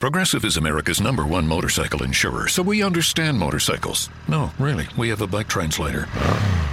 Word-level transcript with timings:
Progressive 0.00 0.46
is 0.46 0.56
America's 0.56 0.98
number 0.98 1.26
one 1.26 1.46
motorcycle 1.46 2.02
insurer, 2.02 2.48
so 2.48 2.62
we 2.62 2.82
understand 2.82 3.38
motorcycles. 3.38 4.08
No, 4.28 4.50
really, 4.58 4.88
we 4.96 5.10
have 5.10 5.20
a 5.20 5.26
bike 5.26 5.46
translator. 5.46 6.08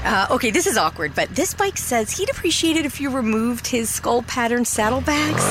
Uh, 0.05 0.27
okay, 0.31 0.49
this 0.49 0.65
is 0.65 0.77
awkward, 0.77 1.13
but 1.13 1.27
this 1.35 1.53
bike 1.53 1.77
says 1.77 2.09
he'd 2.09 2.29
appreciate 2.29 2.77
it 2.77 2.85
if 2.85 3.02
you 3.02 3.09
removed 3.09 3.67
his 3.67 3.89
skull 3.89 4.21
pattern 4.23 4.63
saddlebags. 4.63 5.43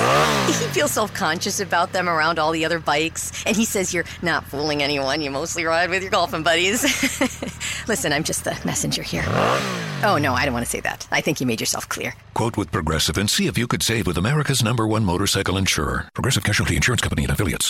he 0.59 0.67
feels 0.69 0.91
self 0.91 1.13
conscious 1.13 1.61
about 1.61 1.93
them 1.93 2.09
around 2.09 2.39
all 2.39 2.51
the 2.51 2.65
other 2.65 2.79
bikes, 2.79 3.45
and 3.45 3.55
he 3.55 3.67
says 3.67 3.93
you're 3.93 4.07
not 4.23 4.45
fooling 4.45 4.83
anyone. 4.83 5.21
You 5.21 5.31
mostly 5.31 5.67
ride 5.67 5.91
with 5.91 6.01
your 6.01 6.11
golfing 6.11 6.43
buddies. 6.43 6.83
Listen, 7.89 8.11
I'm 8.11 8.25
just 8.25 8.45
the 8.45 8.59
messenger 8.65 9.03
here. 9.03 9.25
Oh, 10.03 10.19
no, 10.19 10.33
I 10.33 10.47
don't 10.47 10.55
want 10.55 10.65
to 10.65 10.71
say 10.71 10.81
that. 10.81 11.07
I 11.11 11.21
think 11.21 11.43
you 11.43 11.47
made 11.47 11.61
yourself 11.61 11.89
clear. 11.91 12.15
Quote 12.33 12.57
with 12.57 12.73
Progressive 12.73 13.19
and 13.19 13.29
see 13.29 13.47
if 13.47 13.59
you 13.59 13.67
could 13.67 13.83
save 13.83 14.07
with 14.07 14.17
America's 14.17 14.63
number 14.63 14.87
one 14.87 15.05
motorcycle 15.05 15.59
insurer. 15.59 16.09
Progressive 16.15 16.45
Casualty 16.45 16.77
Insurance 16.77 17.03
Company 17.03 17.25
and 17.25 17.33
affiliates. 17.33 17.66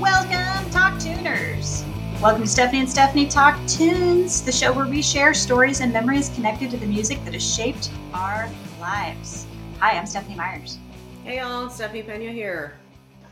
Welcome, 0.00 0.70
Talk 0.70 0.98
Tuners. 0.98 1.84
Welcome 2.22 2.42
to 2.42 2.48
Stephanie 2.48 2.80
and 2.80 2.90
Stephanie 2.90 3.26
Talk 3.26 3.58
Tunes, 3.66 4.42
the 4.42 4.52
show 4.52 4.72
where 4.72 4.86
we 4.86 5.02
share 5.02 5.32
stories 5.34 5.80
and 5.80 5.92
memories 5.92 6.28
connected 6.30 6.70
to 6.70 6.76
the 6.76 6.86
music 6.86 7.22
that 7.24 7.32
has 7.34 7.54
shaped 7.54 7.90
our 8.12 8.48
lives. 8.80 9.46
Hi, 9.78 9.96
I'm 9.98 10.06
Stephanie 10.06 10.36
Myers. 10.36 10.78
Hey 11.24 11.38
y'all, 11.38 11.70
Stephanie 11.70 12.02
Pena 12.02 12.30
here. 12.32 12.74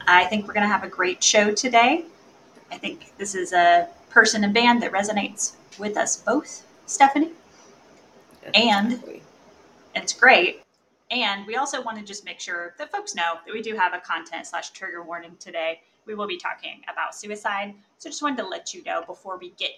I 0.06 0.25
think 0.25 0.47
we're 0.47 0.55
going 0.55 0.65
to 0.65 0.72
have 0.72 0.84
a 0.84 0.89
great 0.89 1.22
show 1.22 1.53
today. 1.55 2.05
I 2.70 2.78
think 2.78 3.17
this 3.19 3.34
is 3.34 3.53
a 3.53 3.89
person 4.11 4.45
and 4.45 4.55
band 4.55 4.83
that 4.83 4.93
resonates 4.93 5.53
with 5.78 5.97
us 5.97 6.17
both, 6.17 6.67
Stephanie. 6.87 7.33
And 8.55 9.03
it's 9.95 10.12
great. 10.12 10.62
And 11.11 11.47
we 11.47 11.56
also 11.56 11.83
want 11.83 11.98
to 11.98 12.05
just 12.05 12.25
make 12.25 12.41
sure 12.41 12.75
that 12.78 12.92
folks 12.92 13.14
know 13.14 13.34
that 13.47 13.53
we 13.53 13.62
do 13.62 13.75
have 13.75 13.95
a 13.95 14.01
content 14.01 14.47
slash 14.47 14.70
trigger 14.70 15.03
warning 15.03 15.37
today. 15.39 15.81
We 16.06 16.15
will 16.15 16.27
be 16.27 16.37
talking 16.37 16.83
about 16.92 17.15
suicide. 17.15 17.75
So 17.98 18.11
just 18.11 18.23
wanted 18.23 18.39
to 18.39 18.48
let 18.48 18.75
you 18.75 18.83
know 18.84 19.03
before 19.06 19.38
we 19.38 19.50
get 19.50 19.71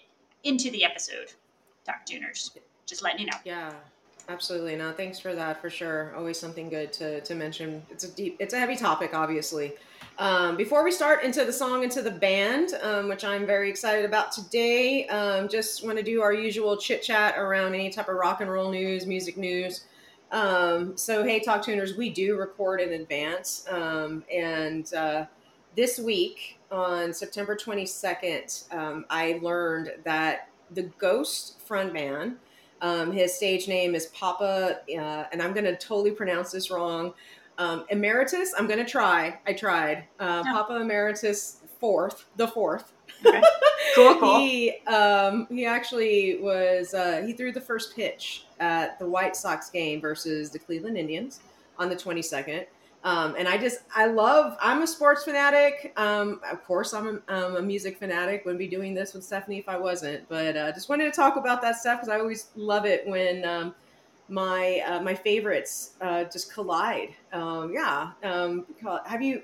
into 0.44 0.70
the 0.70 0.84
episode. 0.84 1.32
Dr. 1.84 2.00
tuners. 2.04 2.50
Just 2.86 3.02
letting 3.02 3.20
you 3.20 3.26
know. 3.26 3.36
Yeah, 3.44 3.72
absolutely. 4.28 4.74
No, 4.76 4.92
thanks 4.92 5.18
for 5.20 5.34
that 5.34 5.60
for 5.60 5.70
sure. 5.70 6.12
Always 6.16 6.38
something 6.38 6.68
good 6.68 6.92
to, 6.94 7.20
to 7.20 7.34
mention. 7.34 7.82
It's 7.90 8.04
a 8.04 8.10
deep, 8.10 8.36
it's 8.40 8.54
a 8.54 8.58
heavy 8.58 8.76
topic, 8.76 9.14
obviously. 9.14 9.74
Um, 10.18 10.56
before 10.56 10.84
we 10.84 10.90
start 10.90 11.22
into 11.22 11.44
the 11.44 11.52
song, 11.52 11.82
into 11.82 12.02
the 12.02 12.10
band, 12.10 12.74
um, 12.82 13.08
which 13.08 13.24
I'm 13.24 13.46
very 13.46 13.70
excited 13.70 14.04
about 14.04 14.32
today, 14.32 15.06
um, 15.06 15.48
just 15.48 15.84
want 15.84 15.96
to 15.96 16.02
do 16.02 16.20
our 16.20 16.32
usual 16.32 16.76
chit 16.76 17.02
chat 17.02 17.38
around 17.38 17.74
any 17.74 17.90
type 17.90 18.08
of 18.08 18.16
rock 18.16 18.40
and 18.40 18.50
roll 18.50 18.70
news, 18.70 19.06
music 19.06 19.36
news. 19.36 19.84
Um, 20.30 20.96
so, 20.96 21.24
hey, 21.24 21.40
Talk 21.40 21.62
Tuners, 21.62 21.96
we 21.96 22.10
do 22.10 22.36
record 22.36 22.80
in 22.80 22.92
advance. 22.92 23.64
Um, 23.68 24.24
and 24.32 24.92
uh, 24.94 25.26
this 25.76 25.98
week 25.98 26.58
on 26.70 27.12
September 27.12 27.56
22nd, 27.56 28.72
um, 28.72 29.04
I 29.10 29.40
learned 29.42 29.92
that 30.04 30.48
the 30.70 30.82
Ghost 30.98 31.56
frontman, 31.68 32.36
um, 32.80 33.12
his 33.12 33.34
stage 33.34 33.66
name 33.66 33.94
is 33.94 34.06
Papa, 34.06 34.80
uh, 34.88 35.24
and 35.32 35.42
I'm 35.42 35.52
going 35.52 35.64
to 35.64 35.76
totally 35.76 36.12
pronounce 36.12 36.52
this 36.52 36.70
wrong. 36.70 37.12
Um, 37.58 37.84
Emeritus, 37.90 38.54
I'm 38.56 38.66
going 38.66 38.78
to 38.78 38.90
try. 38.90 39.38
I 39.46 39.52
tried. 39.52 40.04
Uh. 40.18 40.42
Papa 40.44 40.76
Emeritus 40.76 41.60
fourth, 41.80 42.26
the 42.36 42.46
fourth. 42.46 42.92
Okay. 43.26 43.42
Cool, 43.94 44.20
cool. 44.20 44.38
he 44.38 44.78
um, 44.86 45.48
he 45.50 45.66
actually 45.66 46.38
was 46.40 46.94
uh, 46.94 47.22
he 47.26 47.32
threw 47.32 47.50
the 47.50 47.60
first 47.60 47.96
pitch 47.96 48.44
at 48.60 48.98
the 49.00 49.06
White 49.06 49.34
Sox 49.34 49.68
game 49.68 50.00
versus 50.00 50.50
the 50.50 50.60
Cleveland 50.60 50.96
Indians 50.96 51.40
on 51.76 51.88
the 51.88 51.96
22nd. 51.96 52.66
Um, 53.02 53.34
and 53.38 53.48
I 53.48 53.56
just 53.56 53.80
I 53.94 54.06
love 54.06 54.56
I'm 54.60 54.82
a 54.82 54.86
sports 54.86 55.24
fanatic. 55.24 55.92
Um, 55.96 56.40
of 56.50 56.62
course 56.64 56.92
I'm 56.92 57.22
a, 57.28 57.34
um, 57.34 57.56
a 57.56 57.62
music 57.62 57.98
fanatic. 57.98 58.44
Wouldn't 58.44 58.58
be 58.58 58.68
doing 58.68 58.94
this 58.94 59.14
with 59.14 59.24
Stephanie 59.24 59.58
if 59.58 59.68
I 59.68 59.78
wasn't. 59.78 60.28
But 60.28 60.56
uh, 60.56 60.72
just 60.72 60.88
wanted 60.88 61.06
to 61.06 61.12
talk 61.12 61.36
about 61.36 61.62
that 61.62 61.76
stuff 61.76 62.00
because 62.00 62.10
I 62.10 62.20
always 62.20 62.48
love 62.56 62.84
it 62.84 63.06
when 63.06 63.44
um, 63.44 63.74
my 64.28 64.82
uh, 64.86 65.00
my 65.00 65.14
favorites 65.14 65.94
uh, 66.02 66.24
just 66.24 66.52
collide. 66.52 67.14
Um, 67.32 67.72
yeah. 67.72 68.12
Um, 68.22 68.66
have 69.06 69.22
you 69.22 69.42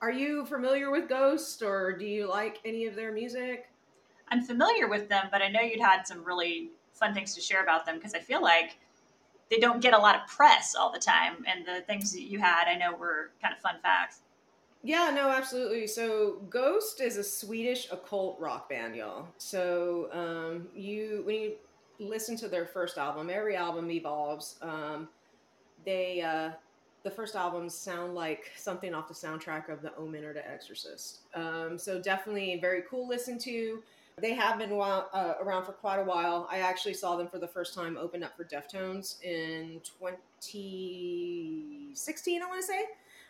are 0.00 0.12
you 0.12 0.44
familiar 0.46 0.90
with 0.90 1.08
Ghost 1.08 1.62
or 1.62 1.92
do 1.96 2.04
you 2.06 2.28
like 2.28 2.60
any 2.64 2.86
of 2.86 2.94
their 2.94 3.12
music? 3.12 3.68
I'm 4.28 4.42
familiar 4.42 4.88
with 4.88 5.08
them, 5.08 5.26
but 5.32 5.42
I 5.42 5.48
know 5.48 5.60
you'd 5.60 5.80
had 5.80 6.06
some 6.06 6.24
really 6.24 6.70
fun 6.92 7.14
things 7.14 7.34
to 7.34 7.40
share 7.40 7.62
about 7.62 7.86
them 7.86 7.96
because 7.96 8.14
I 8.14 8.20
feel 8.20 8.42
like 8.42 8.78
they 9.50 9.58
don't 9.58 9.80
get 9.80 9.94
a 9.94 9.98
lot 9.98 10.14
of 10.14 10.26
press 10.28 10.74
all 10.74 10.92
the 10.92 10.98
time. 10.98 11.44
And 11.46 11.66
the 11.66 11.82
things 11.86 12.12
that 12.12 12.22
you 12.22 12.38
had, 12.38 12.68
I 12.68 12.76
know 12.76 12.94
were 12.94 13.30
kind 13.40 13.54
of 13.54 13.60
fun 13.60 13.76
facts. 13.82 14.20
Yeah, 14.82 15.10
no, 15.14 15.28
absolutely. 15.28 15.86
So 15.86 16.42
Ghost 16.48 17.00
is 17.00 17.16
a 17.16 17.24
Swedish 17.24 17.90
occult 17.90 18.38
rock 18.38 18.68
band, 18.68 18.94
y'all. 18.94 19.26
So 19.38 20.08
um, 20.12 20.68
you 20.74 21.22
when 21.24 21.36
you 21.36 21.52
listen 21.98 22.36
to 22.36 22.48
their 22.48 22.66
first 22.66 22.96
album, 22.98 23.28
every 23.30 23.56
album 23.56 23.90
evolves. 23.90 24.56
Um, 24.62 25.08
they 25.84 26.20
uh, 26.20 26.50
the 27.08 27.14
first 27.14 27.36
albums 27.36 27.74
sound 27.74 28.14
like 28.14 28.52
something 28.54 28.92
off 28.92 29.08
the 29.08 29.14
soundtrack 29.14 29.70
of 29.70 29.80
The 29.80 29.96
Omen 29.96 30.24
or 30.24 30.34
The 30.34 30.46
Exorcist. 30.46 31.20
Um, 31.34 31.78
so 31.78 31.98
definitely 31.98 32.58
very 32.60 32.82
cool 32.88 33.08
listen 33.08 33.38
to. 33.38 33.82
They 34.20 34.34
have 34.34 34.58
been 34.58 34.76
while, 34.76 35.08
uh, 35.14 35.36
around 35.40 35.64
for 35.64 35.72
quite 35.72 36.00
a 36.00 36.04
while. 36.04 36.46
I 36.50 36.58
actually 36.58 36.92
saw 36.92 37.16
them 37.16 37.28
for 37.28 37.38
the 37.38 37.48
first 37.48 37.74
time 37.74 37.96
open 37.96 38.22
up 38.22 38.36
for 38.36 38.44
Deftones 38.44 39.22
in 39.22 39.80
2016, 40.00 42.42
I 42.42 42.46
want 42.46 42.60
to 42.60 42.66
say. 42.66 42.84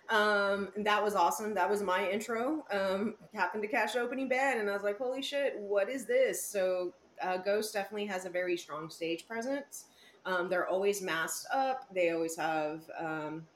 Um, 0.08 0.70
and 0.74 0.84
that 0.84 1.04
was 1.04 1.14
awesome. 1.14 1.54
That 1.54 1.70
was 1.70 1.80
my 1.80 2.10
intro. 2.10 2.64
Um, 2.72 3.14
happened 3.32 3.62
to 3.62 3.68
catch 3.68 3.94
opening 3.94 4.28
band, 4.28 4.58
and 4.58 4.68
I 4.68 4.72
was 4.72 4.82
like, 4.82 4.98
"Holy 4.98 5.22
shit, 5.22 5.56
what 5.58 5.88
is 5.90 6.06
this?" 6.06 6.44
So, 6.44 6.92
uh, 7.22 7.36
Ghost 7.36 7.74
definitely 7.74 8.06
has 8.06 8.24
a 8.24 8.30
very 8.30 8.56
strong 8.56 8.90
stage 8.90 9.28
presence. 9.28 9.84
Um, 10.24 10.48
they're 10.48 10.66
always 10.66 11.02
masked 11.02 11.46
up. 11.52 11.86
They 11.94 12.10
always 12.10 12.34
have 12.36 12.90
um, 12.98 13.46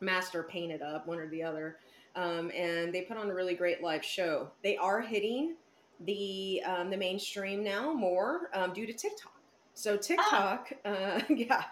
masked 0.00 0.34
or 0.34 0.42
painted 0.42 0.82
up, 0.82 1.06
one 1.06 1.18
or 1.18 1.28
the 1.28 1.42
other. 1.42 1.76
Um, 2.16 2.50
and 2.56 2.92
they 2.92 3.02
put 3.02 3.16
on 3.16 3.30
a 3.30 3.34
really 3.34 3.54
great 3.54 3.82
live 3.82 4.04
show. 4.04 4.50
They 4.62 4.76
are 4.76 5.00
hitting 5.00 5.54
the 6.00 6.62
um, 6.64 6.90
the 6.90 6.96
mainstream 6.96 7.62
now 7.62 7.92
more 7.92 8.50
um, 8.54 8.72
due 8.72 8.86
to 8.86 8.92
TikTok. 8.92 9.32
So 9.74 9.96
TikTok, 9.96 10.72
uh, 10.84 11.20
yeah, 11.28 11.64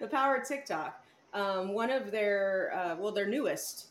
the 0.00 0.06
power 0.06 0.36
of 0.36 0.48
TikTok. 0.48 1.04
Um, 1.34 1.72
one 1.72 1.90
of 1.90 2.10
their 2.10 2.72
uh, 2.74 2.96
well, 2.98 3.12
their 3.12 3.28
newest 3.28 3.88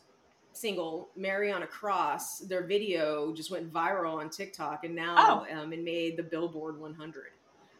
single, 0.52 1.08
"Mary 1.16 1.52
on 1.52 1.62
a 1.62 1.66
Cross," 1.66 2.40
their 2.40 2.64
video 2.66 3.32
just 3.34 3.50
went 3.50 3.72
viral 3.72 4.14
on 4.14 4.30
TikTok, 4.30 4.84
and 4.84 4.94
now 4.94 5.46
um, 5.52 5.72
it 5.72 5.82
made 5.82 6.16
the 6.16 6.22
Billboard 6.22 6.80
100. 6.80 7.24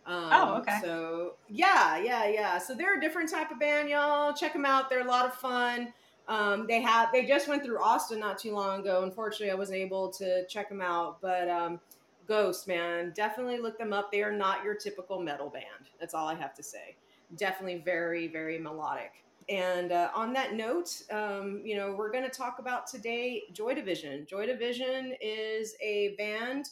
Um, 0.04 0.28
Oh, 0.32 0.54
okay. 0.60 0.78
So 0.82 1.34
yeah, 1.48 1.98
yeah, 1.98 2.28
yeah. 2.28 2.58
So 2.58 2.74
they're 2.74 2.98
a 2.98 3.00
different 3.00 3.30
type 3.30 3.50
of 3.50 3.60
band, 3.60 3.88
y'all. 3.88 4.32
Check 4.32 4.52
them 4.52 4.64
out. 4.64 4.90
They're 4.90 5.00
a 5.00 5.08
lot 5.08 5.26
of 5.26 5.34
fun. 5.34 5.92
Um, 6.32 6.66
they 6.66 6.80
have 6.80 7.12
they 7.12 7.26
just 7.26 7.46
went 7.46 7.62
through 7.62 7.82
Austin 7.82 8.18
not 8.18 8.38
too 8.38 8.52
long 8.52 8.80
ago. 8.80 9.02
Unfortunately, 9.02 9.50
I 9.50 9.54
wasn't 9.54 9.78
able 9.78 10.08
to 10.12 10.46
check 10.46 10.68
them 10.70 10.80
out, 10.80 11.20
but 11.20 11.46
um, 11.50 11.78
Ghost, 12.26 12.66
man, 12.66 13.12
definitely 13.14 13.58
look 13.58 13.76
them 13.76 13.92
up. 13.92 14.10
They 14.10 14.22
are 14.22 14.32
not 14.32 14.64
your 14.64 14.74
typical 14.74 15.20
metal 15.20 15.50
band. 15.50 15.90
That's 16.00 16.14
all 16.14 16.26
I 16.28 16.34
have 16.34 16.54
to 16.54 16.62
say. 16.62 16.96
Definitely 17.36 17.82
very, 17.84 18.28
very 18.28 18.58
melodic. 18.58 19.12
and 19.48 19.92
uh, 19.92 20.10
on 20.14 20.32
that 20.32 20.54
note, 20.54 21.02
um, 21.10 21.60
you 21.64 21.76
know, 21.76 21.94
we're 21.98 22.10
going 22.12 22.24
to 22.24 22.30
talk 22.30 22.58
about 22.58 22.86
today 22.86 23.42
Joy 23.52 23.74
Division. 23.74 24.26
Joy 24.26 24.46
Division 24.46 25.14
is 25.20 25.74
a 25.82 26.14
band 26.16 26.70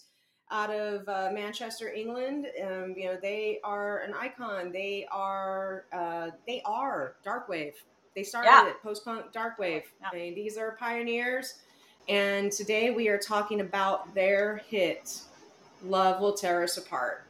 out 0.51 0.71
of 0.71 1.09
uh, 1.09 1.31
Manchester, 1.33 1.93
England. 1.93 2.47
Um, 2.65 2.95
you 2.97 3.07
know, 3.07 3.19
they 3.21 3.61
are 3.65 3.99
an 4.01 4.15
icon. 4.15 4.73
They 4.73 5.07
are 5.11 5.85
uh, 5.93 6.31
they 6.47 6.63
are 6.65 7.17
darkwave. 7.27 7.75
They 8.15 8.23
started 8.23 8.49
Yeah. 8.49 8.69
it 8.69 8.83
post 8.83 9.05
punk 9.05 9.33
darkwave. 9.33 9.85
Yeah. 10.01 10.09
I 10.13 10.15
mean, 10.15 10.35
these 10.35 10.59
are 10.59 10.73
pioneers. 10.73 11.55
And 12.09 12.51
today 12.51 12.91
we 12.91 13.09
are 13.09 13.19
talking 13.19 13.61
about 13.61 14.15
their 14.15 14.57
hit, 14.69 15.21
"Love 15.83 16.21
Will 16.21 16.35
Tear 16.35 16.63
Us 16.65 16.77
Apart." 16.77 17.30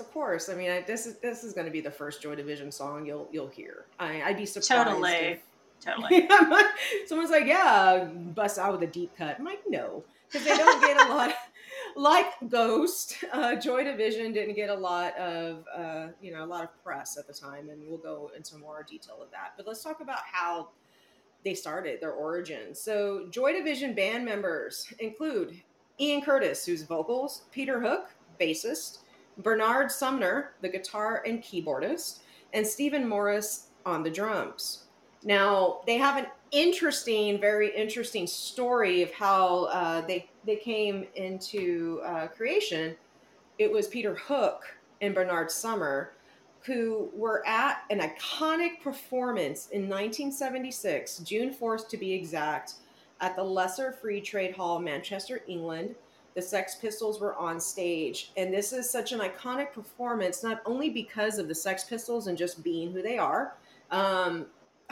Of 0.00 0.10
course, 0.12 0.48
I 0.48 0.54
mean, 0.54 0.70
I, 0.70 0.80
this 0.82 1.06
is 1.06 1.18
this 1.18 1.44
is 1.44 1.52
going 1.52 1.66
to 1.66 1.70
be 1.72 1.80
the 1.80 1.90
first 1.90 2.22
Joy 2.22 2.34
Division 2.34 2.72
song 2.72 3.06
you'll 3.06 3.28
you'll 3.30 3.48
hear. 3.48 3.84
I, 3.98 4.22
I'd 4.22 4.36
be 4.36 4.46
surprised. 4.46 4.88
Totally. 4.88 5.12
if- 5.12 5.42
Totally. 5.82 6.28
Someone's 7.06 7.30
like, 7.30 7.46
"Yeah, 7.46 8.04
bust 8.34 8.58
out 8.58 8.72
with 8.72 8.82
a 8.82 8.92
deep 8.92 9.16
cut." 9.16 9.36
I'm 9.38 9.46
like, 9.46 9.62
"No," 9.66 10.04
because 10.30 10.46
they 10.46 10.54
don't 10.54 10.80
get 10.82 11.08
a 11.08 11.08
lot. 11.14 11.32
Like 11.96 12.26
Ghost, 12.50 13.16
uh, 13.32 13.56
Joy 13.56 13.84
Division 13.84 14.32
didn't 14.34 14.56
get 14.56 14.68
a 14.68 14.74
lot 14.74 15.16
of 15.16 15.64
uh, 15.74 16.08
you 16.20 16.32
know 16.32 16.44
a 16.44 16.46
lot 16.46 16.64
of 16.64 16.84
press 16.84 17.16
at 17.16 17.26
the 17.26 17.32
time, 17.32 17.70
and 17.70 17.80
we'll 17.88 17.96
go 17.98 18.30
into 18.36 18.58
more 18.58 18.84
detail 18.88 19.20
of 19.22 19.30
that. 19.30 19.54
But 19.56 19.66
let's 19.66 19.82
talk 19.82 20.02
about 20.02 20.18
how 20.30 20.68
they 21.44 21.54
started 21.54 21.98
their 22.02 22.12
origins. 22.12 22.78
So, 22.78 23.26
Joy 23.30 23.54
Division 23.54 23.94
band 23.94 24.24
members 24.26 24.86
include 24.98 25.58
Ian 25.98 26.20
Curtis, 26.20 26.66
who's 26.66 26.82
vocals, 26.82 27.44
Peter 27.50 27.80
Hook, 27.80 28.10
bassist, 28.38 28.98
Bernard 29.42 29.90
Sumner, 29.90 30.52
the 30.60 30.68
guitar 30.68 31.22
and 31.26 31.42
keyboardist, 31.42 32.20
and 32.52 32.66
Stephen 32.66 33.08
Morris 33.08 33.68
on 33.86 34.02
the 34.02 34.10
drums. 34.10 34.84
Now, 35.22 35.80
they 35.86 35.98
have 35.98 36.16
an 36.16 36.26
interesting, 36.50 37.40
very 37.40 37.74
interesting 37.76 38.26
story 38.26 39.02
of 39.02 39.12
how 39.12 39.64
uh, 39.64 40.00
they 40.06 40.28
they 40.44 40.56
came 40.56 41.06
into 41.14 42.00
uh, 42.04 42.28
creation. 42.28 42.96
It 43.58 43.70
was 43.70 43.86
Peter 43.86 44.14
Hook 44.14 44.62
and 45.00 45.14
Bernard 45.14 45.50
Sumner 45.50 46.12
who 46.62 47.10
were 47.14 47.46
at 47.46 47.84
an 47.90 48.00
iconic 48.00 48.80
performance 48.82 49.68
in 49.68 49.82
1976, 49.82 51.18
June 51.18 51.54
4th 51.54 51.88
to 51.88 51.96
be 51.96 52.12
exact, 52.12 52.74
at 53.20 53.36
the 53.36 53.42
Lesser 53.42 53.92
Free 53.92 54.20
Trade 54.20 54.54
Hall, 54.54 54.78
Manchester, 54.78 55.42
England. 55.46 55.94
The 56.34 56.42
Sex 56.42 56.76
Pistols 56.76 57.20
were 57.20 57.34
on 57.36 57.58
stage. 57.60 58.32
And 58.36 58.52
this 58.54 58.72
is 58.72 58.88
such 58.88 59.12
an 59.12 59.20
iconic 59.20 59.72
performance, 59.72 60.42
not 60.42 60.60
only 60.64 60.88
because 60.90 61.38
of 61.38 61.48
the 61.48 61.54
Sex 61.54 61.84
Pistols 61.84 62.26
and 62.28 62.38
just 62.38 62.62
being 62.62 62.92
who 62.92 63.02
they 63.02 63.18
are. 63.18 63.56
Um, 63.90 64.46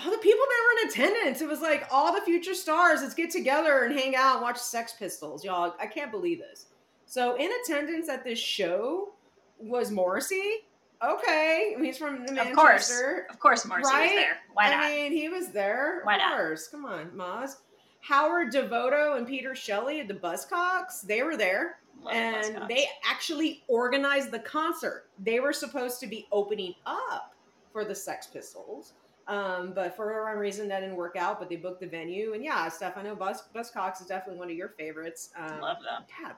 all 0.04 0.10
the 0.10 0.18
people 0.18 0.44
that 0.48 0.64
were 0.64 0.82
in 0.82 0.88
attendance, 0.88 1.40
it 1.40 1.48
was 1.48 1.60
like 1.60 1.86
all 1.90 2.12
the 2.12 2.20
future 2.22 2.54
stars, 2.54 3.02
let's 3.02 3.14
get 3.14 3.30
together 3.30 3.84
and 3.84 3.98
hang 3.98 4.14
out 4.16 4.34
and 4.36 4.42
watch 4.42 4.58
Sex 4.58 4.94
Pistols. 4.98 5.44
Y'all, 5.44 5.74
I 5.80 5.86
can't 5.86 6.10
believe 6.10 6.38
this. 6.38 6.66
So, 7.06 7.36
in 7.36 7.50
attendance 7.64 8.08
at 8.08 8.22
this 8.24 8.38
show 8.38 9.14
was 9.58 9.90
Morrissey. 9.90 10.64
Okay, 11.02 11.76
he's 11.80 11.96
from 11.96 12.26
the 12.26 12.32
Of 12.40 12.54
course. 12.56 12.90
Manchester. 12.90 13.26
Of 13.30 13.38
course 13.38 13.64
Morrissey 13.64 13.92
Right? 13.94 14.02
was 14.06 14.14
there. 14.14 14.36
Why 14.52 14.70
not? 14.70 14.84
I 14.84 14.88
mean, 14.90 15.12
he 15.12 15.28
was 15.28 15.48
there. 15.50 16.00
Why 16.02 16.14
of 16.16 16.18
not? 16.20 16.36
course. 16.36 16.68
Come 16.68 16.84
on, 16.84 17.10
Moz. 17.10 17.56
Howard 18.00 18.52
Devoto 18.52 19.16
and 19.16 19.26
Peter 19.26 19.54
Shelley 19.54 20.02
the 20.02 20.14
Buzzcocks, 20.14 21.02
they 21.02 21.22
were 21.22 21.36
there. 21.36 21.78
Love 22.02 22.14
and 22.14 22.68
they 22.68 22.86
actually 23.04 23.64
organized 23.66 24.30
the 24.30 24.38
concert. 24.38 25.06
They 25.18 25.40
were 25.40 25.52
supposed 25.52 25.98
to 26.00 26.06
be 26.06 26.26
opening 26.30 26.74
up 26.86 27.34
for 27.72 27.84
the 27.84 27.94
Sex 27.94 28.26
Pistols. 28.26 28.92
Um, 29.26 29.72
but 29.74 29.94
for 29.94 30.06
whatever 30.06 30.40
reason, 30.40 30.68
that 30.68 30.80
didn't 30.80 30.96
work 30.96 31.16
out. 31.16 31.38
But 31.38 31.48
they 31.50 31.56
booked 31.56 31.80
the 31.80 31.86
venue, 31.86 32.32
and 32.32 32.42
yeah, 32.42 32.68
Steph, 32.68 32.96
I 32.96 33.02
know 33.02 33.14
Buzz 33.14 33.42
Buzzcocks 33.54 34.00
is 34.00 34.06
definitely 34.06 34.38
one 34.38 34.50
of 34.50 34.56
your 34.56 34.70
favorites. 34.70 35.30
Um, 35.36 35.60
Love 35.60 35.78
them. 35.78 36.04
yeah, 36.22 36.32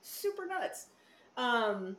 super 0.00 0.46
nuts. 0.46 0.86
Um, 1.36 1.96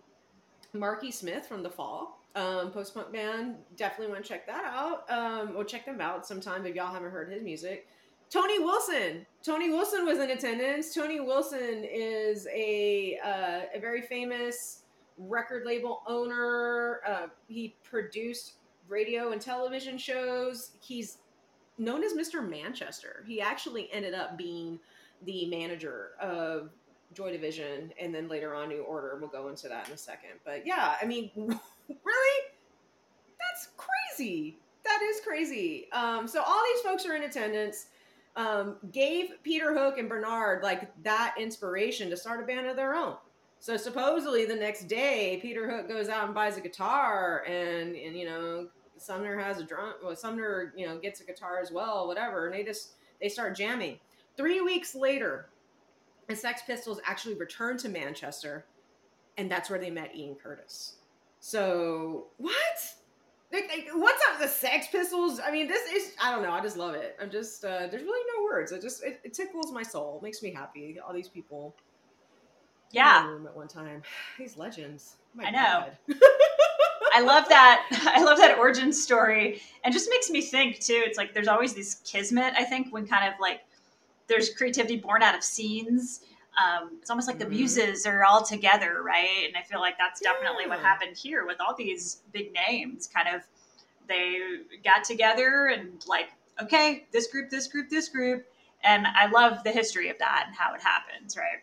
Marky 0.74 1.12
Smith 1.12 1.46
from 1.46 1.62
The 1.62 1.69
Fall, 1.69 2.19
um, 2.36 2.72
post 2.72 2.96
punk 2.96 3.12
band. 3.12 3.56
Definitely 3.75 4.14
want 4.14 4.24
to 4.24 4.30
check 4.30 4.48
that 4.48 4.66
out. 4.66 5.10
Um, 5.12 5.54
or 5.56 5.64
check 5.64 5.86
them 5.86 6.02
out 6.02 6.25
sometime 6.25 6.66
if 6.66 6.75
y'all 6.75 6.92
haven't 6.92 7.12
heard 7.12 7.31
his 7.31 7.44
music. 7.44 7.88
Tony 8.31 8.60
Wilson. 8.60 9.25
Tony 9.44 9.69
Wilson 9.69 10.06
was 10.06 10.19
in 10.19 10.31
attendance. 10.31 10.94
Tony 10.94 11.19
Wilson 11.19 11.83
is 11.83 12.48
a 12.48 13.19
uh, 13.24 13.62
a 13.75 13.80
very 13.80 14.01
famous 14.01 14.83
record 15.18 15.66
label 15.66 16.01
owner. 16.07 17.02
Uh, 17.06 17.28
he 17.50 17.76
produced 17.83 18.54
radio 18.88 19.31
and 19.33 19.42
television 19.42 19.97
shows. 19.97 20.71
He's 20.80 21.18
known 21.78 22.04
as 22.04 22.14
Mr. 22.14 22.47
Manchester. 22.47 23.23
He 23.28 23.42
actually 23.42 23.92
ended 23.92 24.14
up 24.14 24.38
being 24.38 24.80
the 25.26 25.45
manager 25.47 26.11
of 26.21 26.69
Joy 27.14 27.31
Division, 27.31 27.92
and 28.00 28.16
then 28.16 28.30
later 28.30 28.56
on 28.56 28.69
New 28.69 28.83
Order. 28.83 29.18
We'll 29.19 29.30
go 29.30 29.50
into 29.50 29.68
that 29.68 29.88
in 29.88 29.94
a 29.94 29.97
second. 29.97 30.40
But 30.45 30.66
yeah, 30.66 30.95
I 31.02 31.06
mean, 31.06 31.30
really, 31.35 32.47
that's 33.38 33.68
crazy. 33.76 34.57
That 34.85 35.02
is 35.04 35.19
crazy. 35.19 35.92
Um, 35.92 36.28
so 36.28 36.42
all 36.42 36.64
these 36.73 36.81
folks 36.81 37.06
are 37.06 37.16
in 37.16 37.23
attendance. 37.23 37.88
Um, 38.35 38.78
gave 38.94 39.31
Peter 39.44 39.73
Hook 39.78 39.97
and 39.97 40.07
Bernard 40.07 40.64
like 40.64 40.90
that 41.04 41.35
inspiration 41.38 42.09
to 42.09 42.18
start 42.18 42.42
a 42.42 42.45
band 42.45 42.68
of 42.68 42.78
their 42.78 42.95
own. 42.95 43.16
So 43.59 43.78
supposedly 43.78 44.45
the 44.45 44.56
next 44.56 44.88
day, 44.88 45.38
Peter 45.42 45.69
Hook 45.69 45.88
goes 45.88 46.09
out 46.09 46.26
and 46.26 46.33
buys 46.33 46.57
a 46.57 46.61
guitar, 46.61 47.44
and 47.45 47.95
and 47.95 48.16
you 48.16 48.26
know 48.26 48.69
Sumner 48.97 49.38
has 49.38 49.59
a 49.59 49.64
drum. 49.64 49.94
Well, 50.04 50.16
Sumner 50.16 50.73
you 50.76 50.88
know 50.88 50.97
gets 50.97 51.21
a 51.21 51.26
guitar 51.26 51.59
as 51.61 51.71
well, 51.71 52.07
whatever, 52.07 52.47
and 52.47 52.56
they 52.56 52.64
just 52.64 52.94
they 53.21 53.30
start 53.30 53.56
jamming. 53.56 54.00
Three 54.35 54.61
weeks 54.61 54.95
later, 54.95 55.50
the 56.28 56.35
Sex 56.35 56.64
Pistols 56.66 57.00
actually 57.06 57.35
returned 57.35 57.80
to 57.81 57.90
Manchester, 57.90 58.66
and 59.38 59.52
that's 59.52 59.69
where 59.69 59.80
they 59.80 59.92
met 59.92 60.16
Ian 60.16 60.35
Curtis. 60.35 60.95
So 61.40 62.28
what? 62.38 62.95
Like, 63.54 63.70
like, 63.70 63.90
what's 63.94 64.22
up 64.31 64.40
the 64.40 64.48
Sex 64.48 64.88
Pistols? 64.92 65.40
I 65.46 65.52
mean, 65.52 65.68
this 65.68 65.92
is 65.92 66.14
I 66.22 66.31
don't 66.31 66.42
know. 66.44 66.52
I 66.52 66.62
just 66.62 66.78
love 66.78 66.96
it. 66.96 67.18
I'm 67.22 67.30
just 67.30 67.66
uh, 67.66 67.88
there's 67.88 68.04
really 68.04 68.26
no 68.38 68.44
words. 68.46 68.72
It 68.72 68.81
just 68.81 69.04
it, 69.04 69.20
it 69.24 69.34
tickles 69.34 69.72
my 69.74 69.84
soul. 69.84 70.20
It 70.22 70.24
makes 70.24 70.42
me 70.42 70.54
happy. 70.54 70.98
All 71.06 71.14
these 71.14 71.28
people. 71.28 71.76
in 72.92 72.98
Yeah. 72.98 73.24
the 73.24 73.30
room 73.34 73.48
at 73.48 73.56
one 73.56 73.68
time. 73.68 74.04
These 74.40 74.56
legends. 74.58 75.18
My 75.34 75.46
I 75.46 75.52
know. 75.52 75.86
I 77.14 77.22
love 77.22 77.48
that. 77.50 77.88
I 78.16 78.24
love 78.24 78.38
that 78.38 78.58
origin 78.58 78.94
story, 78.94 79.62
and 79.84 79.94
just 79.94 80.10
makes 80.10 80.30
me 80.30 80.42
think 80.42 80.80
too. 80.80 81.02
It's 81.06 81.18
like 81.18 81.34
there's 81.34 81.50
always 81.50 81.74
this 81.74 81.96
kismet. 82.06 82.54
I 82.58 82.64
think 82.64 82.94
when 82.94 83.06
kind 83.06 83.28
of 83.34 83.38
like 83.42 83.62
there's 84.28 84.50
creativity 84.54 84.96
born 84.98 85.22
out 85.22 85.36
of 85.36 85.44
scenes. 85.44 86.22
Um, 86.58 86.98
it's 87.02 87.10
almost 87.10 87.28
like 87.28 87.40
the 87.40 87.46
Mhm. 87.46 87.52
muses 87.52 88.06
are 88.06 88.24
all 88.26 88.44
together, 88.44 89.02
right? 89.04 89.46
And 89.48 89.56
I 89.56 89.64
feel 89.64 89.80
like 89.80 89.98
that's 89.98 90.20
definitely 90.20 90.68
what 90.68 90.80
happened 90.80 91.16
here 91.18 91.46
with 91.46 91.62
all 91.62 91.74
these 91.76 92.24
big 92.34 92.54
names. 92.54 93.08
Kind 93.08 93.30
of 93.34 93.42
they 94.08 94.40
got 94.84 95.04
together 95.06 95.68
and 95.68 96.06
like, 96.08 96.30
okay, 96.62 97.08
this 97.12 97.28
group, 97.28 97.50
this 97.50 97.68
group, 97.68 97.90
this 97.90 98.10
group, 98.10 98.46
and 98.84 99.08
I 99.08 99.28
love 99.28 99.64
the 99.64 99.72
history 99.72 100.10
of 100.10 100.18
that 100.20 100.46
and 100.48 100.56
how 100.56 100.74
it 100.74 100.81
happens, 100.81 101.38
right? 101.38 101.62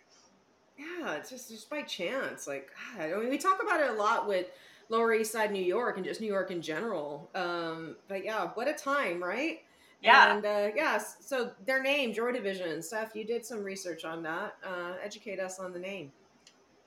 yeah, 0.76 1.14
it's 1.14 1.28
just 1.30 1.48
just 1.50 1.68
by 1.68 1.82
chance. 1.82 2.46
Like, 2.46 2.70
God, 2.96 3.12
I 3.12 3.16
mean, 3.18 3.30
we 3.30 3.38
talk 3.38 3.60
about 3.62 3.80
it 3.80 3.90
a 3.90 3.92
lot 3.94 4.28
with 4.28 4.46
Lower 4.88 5.12
East 5.12 5.32
Side 5.32 5.50
New 5.50 5.62
York 5.62 5.96
and 5.96 6.04
just 6.04 6.20
New 6.20 6.28
York 6.28 6.50
in 6.52 6.62
general. 6.62 7.28
Um, 7.34 7.96
but 8.06 8.24
yeah, 8.24 8.48
what 8.54 8.68
a 8.68 8.72
time, 8.74 9.22
right? 9.22 9.60
Yeah. 10.02 10.36
And 10.36 10.44
uh, 10.44 10.68
yeah, 10.76 10.98
so 10.98 11.50
their 11.66 11.82
name, 11.82 12.12
Joy 12.12 12.32
Division. 12.32 12.82
Steph, 12.82 13.14
you 13.14 13.24
did 13.24 13.44
some 13.44 13.64
research 13.64 14.04
on 14.04 14.22
that. 14.22 14.56
Uh, 14.64 14.92
educate 15.02 15.40
us 15.40 15.58
on 15.58 15.72
the 15.72 15.78
name. 15.78 16.12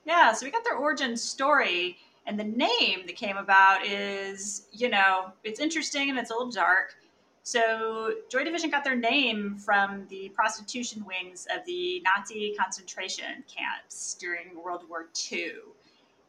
Yeah, 0.05 0.33
so 0.33 0.45
we 0.45 0.51
got 0.51 0.63
their 0.63 0.77
origin 0.77 1.15
story, 1.15 1.97
and 2.25 2.39
the 2.39 2.43
name 2.43 3.05
that 3.05 3.15
came 3.15 3.37
about 3.37 3.85
is, 3.85 4.67
you 4.71 4.89
know, 4.89 5.31
it's 5.43 5.59
interesting 5.59 6.09
and 6.09 6.17
it's 6.17 6.31
a 6.31 6.33
little 6.33 6.51
dark. 6.51 6.95
So, 7.43 8.13
Joy 8.29 8.43
Division 8.43 8.69
got 8.69 8.83
their 8.83 8.95
name 8.95 9.57
from 9.57 10.05
the 10.09 10.29
prostitution 10.29 11.03
wings 11.05 11.47
of 11.55 11.65
the 11.65 12.01
Nazi 12.01 12.53
concentration 12.57 13.43
camps 13.47 14.15
during 14.19 14.61
World 14.63 14.83
War 14.87 15.07
II. 15.31 15.51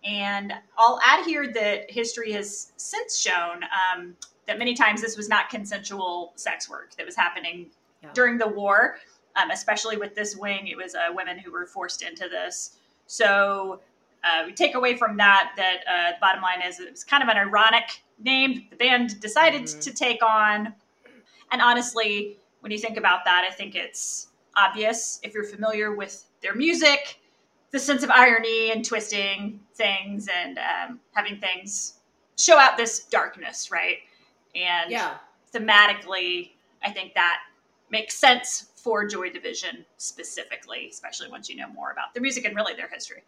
And 0.04 0.54
I'll 0.78 0.98
add 1.04 1.24
here 1.26 1.52
that 1.52 1.90
history 1.90 2.32
has 2.32 2.72
since 2.76 3.18
shown 3.18 3.62
um, 3.62 4.16
that 4.46 4.58
many 4.58 4.74
times 4.74 5.00
this 5.00 5.16
was 5.16 5.28
not 5.28 5.48
consensual 5.50 6.32
sex 6.36 6.68
work 6.68 6.94
that 6.96 7.06
was 7.06 7.16
happening 7.16 7.70
Yeah. 8.02 8.10
during 8.14 8.36
the 8.38 8.48
war, 8.48 8.96
um, 9.36 9.50
especially 9.50 9.96
with 9.96 10.14
this 10.14 10.34
wing. 10.36 10.66
It 10.66 10.76
was 10.76 10.94
uh, 10.94 11.06
women 11.12 11.38
who 11.38 11.52
were 11.52 11.66
forced 11.66 12.02
into 12.02 12.28
this. 12.28 12.78
So 13.06 13.80
uh, 14.24 14.44
we 14.46 14.52
take 14.52 14.74
away 14.74 14.96
from 14.96 15.16
that 15.18 15.52
that 15.56 15.78
uh, 15.86 16.10
the 16.12 16.16
bottom 16.20 16.42
line 16.42 16.62
is 16.62 16.80
it 16.80 16.90
was 16.90 17.04
kind 17.04 17.22
of 17.22 17.28
an 17.28 17.36
ironic 17.36 18.02
name 18.18 18.66
the 18.70 18.76
band 18.76 19.20
decided 19.20 19.62
Mhm. 19.62 19.80
to 19.82 19.92
take 19.92 20.22
on. 20.22 20.74
And 21.50 21.60
honestly, 21.62 22.38
when 22.60 22.72
you 22.72 22.78
think 22.78 22.96
about 22.96 23.24
that, 23.24 23.44
I 23.48 23.52
think 23.52 23.74
it's 23.74 24.28
obvious 24.56 25.18
if 25.22 25.34
you're 25.34 25.44
familiar 25.44 25.94
with 25.94 26.24
their 26.40 26.54
music, 26.54 27.18
the 27.70 27.78
sense 27.78 28.02
of 28.02 28.10
irony 28.10 28.70
and 28.70 28.84
twisting 28.84 29.60
things 29.74 30.28
and 30.28 30.58
um, 30.58 31.00
having 31.14 31.40
things 31.40 32.00
show 32.38 32.58
out 32.58 32.76
this 32.76 33.04
darkness, 33.06 33.70
right? 33.70 33.98
And 34.54 34.90
Yeah. 34.90 35.18
thematically, 35.54 36.52
I 36.82 36.90
think 36.90 37.14
that 37.14 37.40
makes 37.90 38.16
sense 38.16 38.70
for 38.76 39.06
Joy 39.06 39.30
Division 39.30 39.84
specifically, 39.98 40.88
especially 40.90 41.30
once 41.30 41.48
you 41.48 41.56
know 41.56 41.68
more 41.68 41.90
about 41.92 42.14
their 42.14 42.22
music 42.22 42.44
and 42.44 42.56
really 42.56 42.74
their 42.74 42.88
history. 42.88 43.22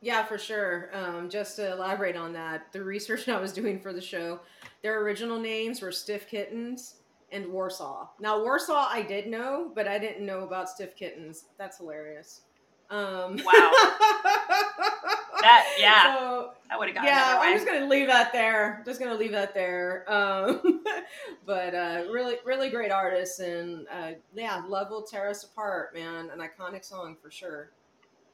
Yeah, 0.00 0.24
for 0.24 0.38
sure. 0.38 0.90
Um, 0.92 1.28
just 1.28 1.56
to 1.56 1.72
elaborate 1.72 2.14
on 2.16 2.32
that, 2.34 2.72
the 2.72 2.82
research 2.84 3.28
I 3.28 3.40
was 3.40 3.52
doing 3.52 3.80
for 3.80 3.92
the 3.92 4.00
show, 4.00 4.40
their 4.82 5.00
original 5.00 5.38
names 5.38 5.82
were 5.82 5.90
Stiff 5.92 6.28
Kittens 6.28 6.96
and 7.32 7.46
Warsaw. 7.52 8.08
Now, 8.20 8.42
Warsaw 8.42 8.88
I 8.90 9.02
did 9.02 9.26
know, 9.26 9.70
but 9.74 9.88
I 9.88 9.98
didn't 9.98 10.24
know 10.24 10.40
about 10.44 10.68
Stiff 10.70 10.94
Kittens. 10.96 11.44
That's 11.58 11.78
hilarious. 11.78 12.42
Um, 12.90 13.40
Wow. 13.44 13.72
That- 15.40 15.76
yeah. 15.78 16.16
So, 16.16 16.50
That 16.68 16.78
would 16.78 16.88
have 16.88 16.96
gone 16.96 17.04
yeah. 17.04 17.38
I'm 17.40 17.54
just 17.54 17.66
gonna 17.66 17.86
leave 17.86 18.08
that 18.08 18.32
there. 18.32 18.82
Just 18.84 19.00
gonna 19.00 19.14
leave 19.14 19.32
that 19.32 19.54
there. 19.54 20.04
Um, 20.12 20.84
but 21.46 21.74
uh, 21.74 22.04
really, 22.10 22.36
really 22.44 22.70
great 22.70 22.90
artists, 22.90 23.38
and 23.40 23.86
uh, 23.90 24.12
yeah, 24.34 24.62
love 24.66 24.90
will 24.90 25.02
tear 25.02 25.28
us 25.28 25.44
apart, 25.44 25.94
man. 25.94 26.30
An 26.30 26.40
iconic 26.40 26.84
song 26.84 27.16
for 27.22 27.30
sure. 27.30 27.70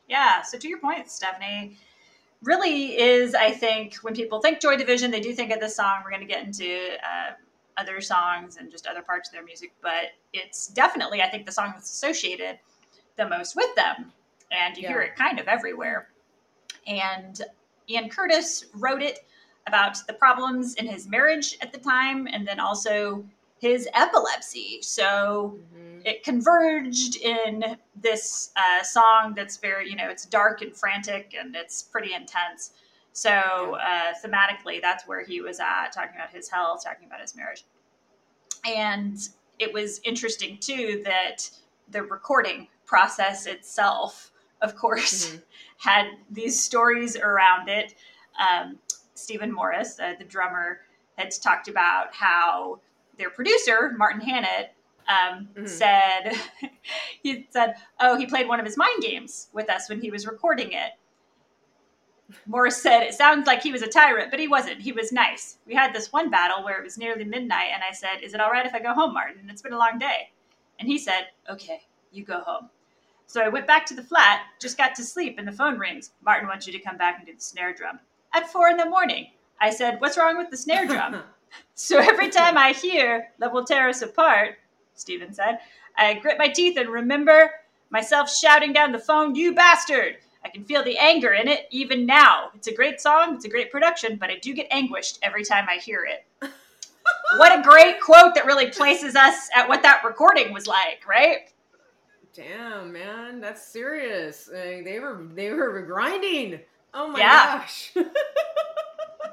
Yeah. 0.09 0.43
So 0.43 0.59
to 0.59 0.69
your 0.69 0.79
point, 0.79 1.11
Stephanie, 1.11 1.77
really 2.43 2.99
is 2.99 3.35
I 3.35 3.51
think 3.51 3.97
when 3.97 4.15
people 4.15 4.41
think 4.41 4.61
Joy 4.61 4.77
Division, 4.77 5.11
they 5.11 5.21
do 5.21 5.33
think 5.33 5.51
of 5.51 5.61
this 5.61 5.77
song. 5.77 6.03
We're 6.05 6.11
going 6.11 6.27
to 6.27 6.33
get 6.33 6.45
into 6.45 6.97
uh, 7.03 7.33
other 7.77 8.01
songs 8.01 8.57
and 8.57 8.71
just 8.71 8.87
other 8.87 9.03
parts 9.03 9.29
of 9.29 9.33
their 9.33 9.45
music, 9.45 9.73
but 9.83 10.13
it's 10.33 10.69
definitely 10.69 11.23
I 11.23 11.29
think 11.29 11.47
the 11.47 11.53
song 11.53 11.73
that's 11.75 11.91
associated 11.91 12.59
the 13.17 13.29
most 13.29 13.57
with 13.57 13.75
them, 13.77 14.13
and 14.51 14.77
you 14.77 14.89
hear 14.89 15.01
it 15.01 15.17
kind 15.17 15.39
of 15.39 15.47
everywhere. 15.47 16.09
And 16.87 17.41
Ian 17.89 18.09
Curtis 18.09 18.67
wrote 18.75 19.03
it 19.03 19.21
about 19.67 19.97
the 20.07 20.13
problems 20.13 20.75
in 20.75 20.87
his 20.87 21.09
marriage 21.09 21.57
at 21.61 21.73
the 21.73 21.79
time, 21.79 22.27
and 22.31 22.47
then 22.47 22.61
also 22.61 23.25
his 23.59 23.89
epilepsy. 23.95 24.83
So 24.83 25.59
Mhm. 25.75 26.03
it 26.07 26.23
converged 26.23 27.17
in 27.17 27.79
this 27.95 28.51
uh, 28.57 28.83
song 28.83 29.33
that's 29.35 29.57
very 29.57 29.89
you 29.89 29.97
know 29.97 30.09
it's 30.09 30.27
dark 30.27 30.61
and 30.61 30.77
frantic 30.77 31.35
and 31.39 31.57
it's 31.57 31.83
pretty 31.83 32.13
intense 32.13 32.73
so 33.13 33.31
uh, 33.31 34.13
thematically 34.23 34.83
that's 34.83 35.07
where 35.07 35.25
he 35.25 35.41
was 35.41 35.59
at 35.61 35.91
talking 35.93 36.15
about 36.17 36.29
his 36.31 36.51
health 36.51 36.85
talking 36.85 37.07
about 37.07 37.21
his 37.21 37.35
marriage 37.35 37.65
and 38.67 39.29
it 39.59 39.73
was 39.73 40.01
interesting 40.05 40.59
too 40.59 41.01
that 41.05 41.49
the 41.89 42.03
recording 42.03 42.69
process 42.85 43.47
itself 43.47 44.31
of 44.61 44.75
course 44.77 45.31
Mhm. 45.33 45.43
had 45.85 46.07
these 46.31 46.61
stories 46.61 47.17
around 47.17 47.69
it. 47.69 47.95
Um, 48.39 48.79
stephen 49.17 49.53
morris 49.53 50.01
uh, 50.01 50.15
the 50.19 50.25
drummer 50.25 50.81
had 51.17 51.31
talked 51.41 51.69
about 51.69 52.13
how 52.13 52.81
their 53.17 53.31
producer 53.31 53.93
martin 53.97 54.21
hannett 54.21 54.75
um, 55.07 55.49
Mhm. 55.55 55.69
said 55.69 56.33
he 57.23 57.47
said 57.51 57.75
oh 58.01 58.17
he 58.17 58.27
played 58.27 58.49
one 58.49 58.59
of 58.59 58.67
his 58.67 58.77
mind 58.77 59.03
games 59.03 59.49
with 59.53 59.71
us 59.71 59.89
when 59.89 60.01
he 60.01 60.11
was 60.11 60.27
recording 60.27 60.73
it. 60.73 60.93
Morris 62.47 62.81
said 62.83 63.03
it 63.03 63.15
sounds 63.15 63.47
like 63.47 63.63
he 63.63 63.71
was 63.71 63.83
a 63.83 63.87
tyrant 63.87 64.31
but 64.31 64.41
he 64.41 64.49
wasn't. 64.49 64.81
He 64.81 64.93
was 64.93 65.13
nice. 65.13 65.59
We 65.67 65.75
had 65.75 65.93
this 65.95 66.13
one 66.13 66.31
battle 66.31 66.65
where 66.65 66.79
it 66.81 66.85
was 66.85 66.99
nearly 66.99 67.25
midnight 67.25 67.69
and 67.73 67.83
i 67.89 67.93
said 67.93 68.17
is 68.23 68.35
it 68.35 68.41
all 68.41 68.51
right 68.51 68.67
if 68.67 68.75
i 68.75 68.81
go 68.81 68.95
home 68.95 69.15
martin? 69.15 69.49
It's 69.51 69.63
been 69.63 69.75
a 69.75 69.79
long 69.79 69.99
day 69.99 70.31
and 70.81 70.89
he 70.89 70.99
said 70.99 71.29
okay 71.49 71.83
you 72.11 72.25
go 72.25 72.41
home 72.41 72.69
so 73.27 73.41
i 73.41 73.49
went 73.49 73.67
back 73.67 73.85
to 73.87 73.95
the 73.95 74.03
flat 74.03 74.43
just 74.61 74.79
got 74.79 74.95
to 74.95 75.03
sleep 75.03 75.37
and 75.39 75.47
the 75.47 75.53
phone 75.53 75.79
rings 75.79 76.11
martin 76.25 76.49
wants 76.49 76.67
you 76.67 76.73
to 76.73 76.79
come 76.79 76.97
back 76.97 77.17
and 77.19 77.27
do 77.27 77.35
the 77.35 77.41
snare 77.41 77.75
drum 77.75 77.99
at 78.35 78.51
four 78.51 78.69
in 78.69 78.77
the 78.77 78.89
morning 78.89 79.29
i 79.61 79.71
said 79.71 80.01
what's 80.01 80.17
wrong 80.17 80.37
with 80.37 80.51
the 80.51 80.57
snare 80.57 80.87
drum 80.87 81.23
so 81.75 81.99
every 81.99 82.31
time 82.31 82.57
I 82.57 82.73
hear 82.73 83.29
Love 83.41 83.53
Will 83.53 83.65
Tear 83.65 83.89
Us 83.89 84.03
Apart, 84.03 84.57
Stephen 84.95 85.33
said, 85.33 85.59
I 85.97 86.15
grit 86.15 86.39
my 86.39 86.49
teeth 86.49 86.77
and 86.77 86.89
remember 86.89 87.51
myself 87.91 88.35
shouting 88.35 88.73
down 88.73 88.93
the 88.93 88.99
phone, 88.99 89.35
You 89.35 89.55
bastard! 89.55 90.17
I 90.45 90.49
can 90.51 90.65
feel 90.65 90.83
the 90.83 90.99
anger 90.99 91.33
in 91.33 91.49
it 91.49 91.67
even 91.71 92.05
now. 92.05 92.51
It's 92.55 92.67
a 92.67 92.75
great 92.75 93.01
song, 93.01 93.37
it's 93.37 93.47
a 93.47 93.49
great 93.49 93.73
production, 93.73 94.17
but 94.17 94.31
I 94.31 94.37
do 94.37 94.53
get 94.53 94.67
anguished 94.71 95.19
every 95.23 95.43
time 95.43 95.67
I 95.71 95.77
hear 95.77 96.05
it. 96.05 96.27
what 97.39 97.59
a 97.59 97.63
great 97.63 97.99
quote 98.01 98.35
that 98.35 98.45
really 98.45 98.67
places 98.71 99.17
us 99.17 99.49
at 99.55 99.69
what 99.69 99.83
that 99.83 100.03
recording 100.05 100.53
was 100.53 100.67
like, 100.67 101.07
right? 101.09 101.51
Damn, 102.35 102.93
man, 102.93 103.41
that's 103.41 103.65
serious. 103.65 104.49
Uh, 104.49 104.81
they 104.85 104.99
were 105.01 105.25
they 105.35 105.53
were 105.53 105.81
grinding. 105.83 106.61
Oh 106.93 107.09
my 107.09 107.19
Yeah. 107.19 107.59
gosh. 107.59 107.93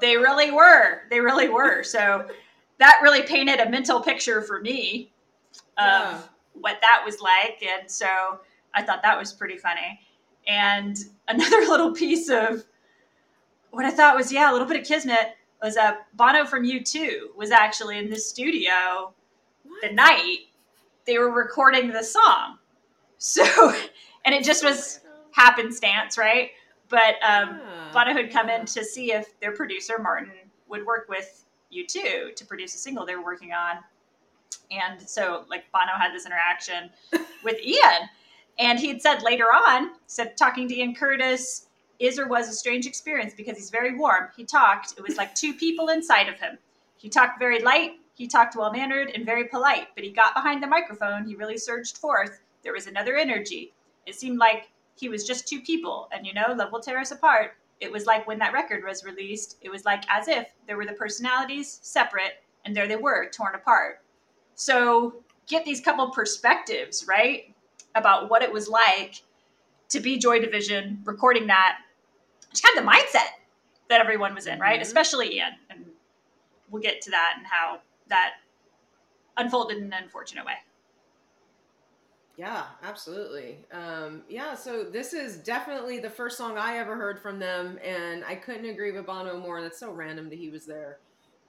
They 0.00 0.16
really 0.16 0.50
were. 0.50 1.02
They 1.10 1.20
really 1.20 1.48
were. 1.48 1.84
So 1.84 2.26
that 2.78 2.98
really 3.04 3.22
painted 3.22 3.60
a 3.60 3.70
mental 3.70 4.00
picture 4.00 4.42
for 4.42 4.60
me 4.60 5.12
of 5.78 5.84
Yeah. 5.86 6.22
what 6.54 6.78
that 6.80 7.02
was 7.06 7.20
like. 7.20 7.62
And 7.62 7.88
so 7.88 8.40
I 8.74 8.82
thought 8.82 9.00
that 9.02 9.16
was 9.16 9.32
pretty 9.32 9.58
funny. 9.58 10.00
And 10.48 10.96
another 11.28 11.58
little 11.68 11.92
piece 11.92 12.28
of 12.30 12.64
what 13.70 13.84
I 13.84 13.90
thought 13.92 14.16
was, 14.16 14.32
yeah, 14.32 14.50
a 14.50 14.52
little 14.52 14.66
bit 14.66 14.80
of 14.80 14.84
Kismet 14.84 15.36
was 15.62 15.76
uh, 15.76 15.92
Bono 16.14 16.46
from 16.46 16.64
U2 16.64 17.36
was 17.36 17.52
actually 17.52 17.98
in 17.98 18.10
the 18.10 18.18
studio 18.18 19.14
the 19.82 19.92
night 19.92 20.38
they 21.06 21.18
were 21.18 21.30
recording 21.30 21.92
the 21.92 22.02
song. 22.02 22.58
So, 23.22 23.44
and 24.24 24.34
it 24.34 24.44
just 24.44 24.64
was 24.64 25.00
happenstance, 25.30 26.18
right? 26.18 26.50
But 26.88 27.14
um, 27.22 27.60
Yeah, 27.60 27.90
Bono 27.92 28.12
had 28.12 28.30
come 28.32 28.50
in 28.50 28.66
to 28.66 28.84
see 28.84 29.12
if 29.12 29.38
their 29.40 29.52
producer 29.52 29.98
Martin 29.98 30.32
would 30.68 30.84
work 30.84 31.06
with 31.08 31.44
U2 31.72 32.34
to 32.34 32.44
produce 32.44 32.74
a 32.74 32.78
single 32.78 33.06
they 33.06 33.14
were 33.14 33.24
working 33.24 33.52
on. 33.52 33.78
And 34.70 35.00
so 35.08 35.44
like 35.48 35.70
Bono 35.72 35.92
had 35.96 36.12
this 36.12 36.26
interaction 36.26 36.90
with 37.44 37.58
Ian. 37.62 38.08
And 38.58 38.78
he 38.78 38.88
had 38.88 39.00
said 39.00 39.22
later 39.22 39.46
on, 39.46 39.92
said 40.06 40.36
talking 40.36 40.68
to 40.68 40.76
Ian 40.76 40.94
Curtis 40.94 41.68
is 41.98 42.18
or 42.18 42.26
was 42.26 42.48
a 42.48 42.52
strange 42.52 42.86
experience 42.86 43.32
because 43.34 43.56
he's 43.56 43.70
very 43.70 43.96
warm. 43.96 44.28
He 44.36 44.44
talked, 44.44 44.94
it 44.98 45.02
was 45.02 45.16
like 45.16 45.34
two 45.34 45.54
people 45.54 45.88
inside 45.88 46.28
of 46.28 46.38
him. 46.40 46.58
He 46.96 47.08
talked 47.08 47.38
very 47.38 47.62
light, 47.62 47.92
he 48.14 48.26
talked 48.26 48.56
well 48.56 48.72
mannered 48.72 49.12
and 49.14 49.24
very 49.24 49.44
polite, 49.44 49.88
but 49.94 50.04
he 50.04 50.10
got 50.10 50.34
behind 50.34 50.62
the 50.62 50.66
microphone, 50.66 51.24
he 51.24 51.34
really 51.36 51.56
surged 51.56 51.96
forth. 51.96 52.40
There 52.62 52.72
was 52.72 52.86
another 52.86 53.16
energy. 53.16 53.72
It 54.06 54.14
seemed 54.14 54.38
like 54.38 54.70
he 54.96 55.08
was 55.08 55.26
just 55.26 55.48
two 55.48 55.60
people, 55.60 56.08
and 56.12 56.26
you 56.26 56.34
know, 56.34 56.52
love 56.56 56.72
will 56.72 56.80
tear 56.80 56.98
us 56.98 57.10
apart. 57.10 57.52
It 57.80 57.90
was 57.90 58.06
like 58.06 58.26
when 58.26 58.38
that 58.38 58.52
record 58.52 58.84
was 58.84 59.04
released, 59.04 59.58
it 59.62 59.70
was 59.70 59.84
like 59.84 60.04
as 60.08 60.28
if 60.28 60.48
there 60.66 60.76
were 60.76 60.86
the 60.86 60.92
personalities 60.92 61.80
separate, 61.82 62.42
and 62.64 62.76
there 62.76 62.86
they 62.86 62.96
were, 62.96 63.28
torn 63.30 63.54
apart. 63.54 64.00
So 64.54 65.14
get 65.48 65.64
these 65.64 65.80
couple 65.80 66.08
perspectives, 66.10 67.06
right? 67.08 67.54
About 67.94 68.30
what 68.30 68.42
it 68.42 68.52
was 68.52 68.68
like 68.68 69.22
to 69.88 70.00
be 70.00 70.16
Joy 70.18 70.38
Division, 70.40 71.00
recording 71.04 71.46
that, 71.48 71.78
just 72.50 72.62
kind 72.62 72.78
of 72.78 72.84
the 72.84 72.90
mindset 72.90 73.28
that 73.88 74.00
everyone 74.00 74.34
was 74.34 74.46
in, 74.46 74.58
right? 74.58 74.78
Mhm. 74.78 74.82
Especially 74.82 75.36
Ian. 75.36 75.54
And 75.68 75.90
we'll 76.70 76.82
get 76.82 77.00
to 77.02 77.10
that 77.10 77.34
and 77.36 77.46
how 77.46 77.80
that 78.08 78.34
unfolded 79.36 79.78
in 79.78 79.84
an 79.84 79.92
unfortunate 79.92 80.44
way. 80.46 80.56
Yeah, 82.36 82.64
absolutely. 82.82 83.66
Um, 83.70 84.24
yeah, 84.28 84.54
so 84.54 84.84
this 84.84 85.12
is 85.12 85.38
definitely 85.42 85.98
the 85.98 86.08
first 86.10 86.38
song 86.38 86.56
I 86.56 86.78
ever 86.78 86.96
heard 86.96 87.20
from 87.20 87.38
them, 87.38 87.78
and 87.84 88.24
I 88.24 88.36
couldn't 88.36 88.64
agree 88.64 88.90
with 88.92 89.06
Bono 89.06 89.38
more. 89.38 89.60
That's 89.60 89.78
so 89.78 89.92
random 89.92 90.30
that 90.30 90.38
he 90.38 90.48
was 90.50 90.64
there. 90.66 91.00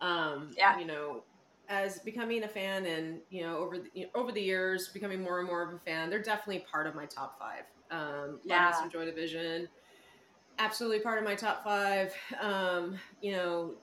Um, 0.01 0.57
Yeah. 0.57 0.75
You 0.77 0.85
know, 0.85 1.23
as 1.69 1.99
becoming 1.99 2.43
a 2.43 2.49
fan, 2.49 2.85
and 2.85 3.21
you 3.29 3.43
know, 3.43 3.57
over 3.57 3.77
the, 3.79 3.89
you 3.93 4.03
know, 4.05 4.09
over 4.13 4.31
the 4.33 4.41
years, 4.41 4.89
becoming 4.89 5.21
more 5.21 5.39
and 5.39 5.47
more 5.47 5.61
of 5.61 5.73
a 5.73 5.79
fan, 5.79 6.09
they're 6.09 6.21
definitely 6.21 6.65
part 6.69 6.85
of 6.85 6.95
my 6.95 7.05
top 7.05 7.37
five. 7.39 7.63
Um, 7.89 8.41
Yeah. 8.43 8.65
Love 8.65 8.75
Some 8.75 8.89
Joy 8.89 9.05
Division, 9.05 9.69
absolutely 10.59 10.99
part 11.01 11.17
of 11.19 11.23
my 11.25 11.35
top 11.35 11.63
five. 11.63 12.13
Um, 12.41 12.99
you 13.21 13.33
know, 13.33 13.75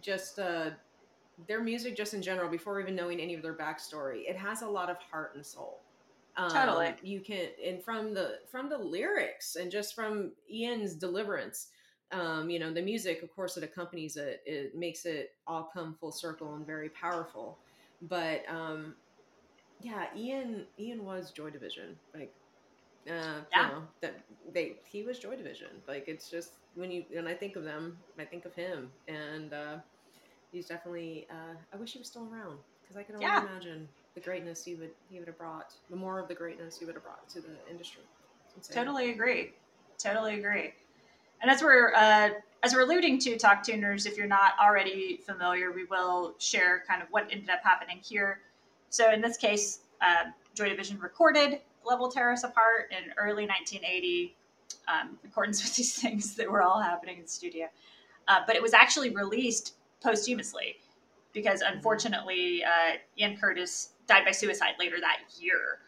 just 0.00 0.38
uh, 0.38 0.70
their 1.48 1.62
music, 1.62 1.96
just 1.96 2.14
in 2.14 2.22
general, 2.22 2.50
before 2.50 2.80
even 2.80 2.96
knowing 2.96 3.20
any 3.20 3.34
of 3.34 3.42
their 3.42 3.56
backstory, 3.56 4.28
it 4.28 4.36
has 4.36 4.62
a 4.62 4.68
lot 4.68 4.90
of 4.90 4.98
heart 4.98 5.32
and 5.36 5.44
soul. 5.46 5.81
Um, 6.36 6.52
Totally. 6.52 6.94
you 7.02 7.20
can, 7.20 7.48
and 7.64 7.82
from 7.84 8.14
the 8.14 8.38
from 8.50 8.68
the 8.68 8.78
lyrics, 8.78 9.56
and 9.56 9.70
just 9.70 9.94
from 9.94 10.32
Ian's 10.50 10.94
deliverance, 10.94 11.68
um, 12.12 12.50
you 12.50 12.58
know, 12.58 12.72
the 12.72 12.82
music, 12.82 13.22
of 13.22 13.30
course, 13.34 13.56
it 13.56 13.64
accompanies 13.64 14.16
it. 14.16 14.40
It 14.46 14.74
makes 14.74 15.04
it 15.04 15.30
all 15.46 15.68
come 15.72 15.94
full 16.00 16.12
circle 16.12 16.54
and 16.54 16.66
very 16.66 16.90
powerful. 16.90 17.60
But 18.00 18.42
um, 18.48 18.96
yeah, 19.80 20.06
Ian 20.16 20.66
Ian 20.78 21.04
was 21.04 21.32
Joy 21.32 21.50
Division, 21.50 21.98
like 22.14 22.34
uh, 23.10 23.42
Yeah. 23.52 23.62
you 23.62 23.66
know 23.66 23.82
that 24.02 24.24
they 24.52 24.80
he 24.86 25.02
was 25.02 25.18
Joy 25.18 25.36
Division. 25.36 25.82
Like 25.88 26.04
it's 26.08 26.30
just 26.30 26.52
when 26.74 26.90
you 26.90 27.04
when 27.10 27.26
I 27.26 27.34
think 27.34 27.56
of 27.56 27.64
them, 27.64 27.98
I 28.18 28.24
think 28.24 28.44
of 28.44 28.54
him, 28.54 28.92
and 29.08 29.52
uh, 29.52 29.78
he's 30.50 30.68
definitely. 30.68 31.26
Uh, 31.30 31.56
I 31.72 31.76
wish 31.76 31.92
he 31.92 31.98
was 31.98 32.08
still 32.08 32.28
around 32.32 32.60
because 32.92 33.00
I 33.00 33.04
can 33.04 33.16
only 33.16 33.26
Yeah. 33.26 33.40
imagine 33.42 33.88
the 34.14 34.20
greatness 34.20 34.64
he 34.64 34.74
would 34.74 34.90
he 35.08 35.18
would 35.18 35.28
have 35.28 35.38
brought, 35.38 35.74
the 35.88 35.96
more 35.96 36.18
of 36.18 36.28
the 36.28 36.34
greatness 36.34 36.78
he 36.78 36.84
would 36.84 36.94
have 36.94 37.04
brought 37.04 37.28
to 37.30 37.40
the 37.40 37.56
industry. 37.70 38.02
Totally 38.70 39.10
agree. 39.10 39.54
Totally 39.98 40.38
agree. 40.38 40.74
And 41.40 41.50
as 41.50 41.62
we're 41.62 41.94
uh, 41.94 42.30
as 42.62 42.74
we're 42.74 42.82
alluding 42.82 43.18
to, 43.20 43.38
talk 43.38 43.62
tuners, 43.62 44.06
if 44.06 44.16
you're 44.16 44.26
not 44.26 44.54
already 44.60 45.16
familiar, 45.16 45.72
we 45.72 45.84
will 45.84 46.34
share 46.38 46.84
kind 46.86 47.02
of 47.02 47.08
what 47.10 47.28
ended 47.30 47.48
up 47.48 47.60
happening 47.64 47.98
here. 48.02 48.40
So 48.90 49.10
in 49.10 49.20
this 49.20 49.36
case, 49.36 49.80
uh, 50.00 50.30
Joy 50.54 50.68
Division 50.68 50.98
recorded 51.00 51.60
"Level 51.84 52.12
Us 52.14 52.44
Apart" 52.44 52.92
in 52.92 53.12
early 53.16 53.46
1980, 53.46 54.36
um, 54.86 55.18
in 55.22 55.30
accordance 55.30 55.62
with 55.62 55.74
these 55.76 55.94
things 56.00 56.34
that 56.36 56.50
were 56.50 56.62
all 56.62 56.80
happening 56.80 57.16
in 57.16 57.22
the 57.22 57.28
studio. 57.28 57.68
Uh, 58.28 58.40
but 58.46 58.54
it 58.54 58.62
was 58.62 58.74
actually 58.74 59.10
released 59.10 59.74
posthumously 60.00 60.76
because 61.32 61.62
unfortunately, 61.62 62.62
uh, 62.64 62.96
Ian 63.18 63.36
Curtis 63.36 63.90
died 64.06 64.24
by 64.24 64.32
suicide 64.32 64.74
later 64.78 65.00
that 65.00 65.18
year, 65.38 65.78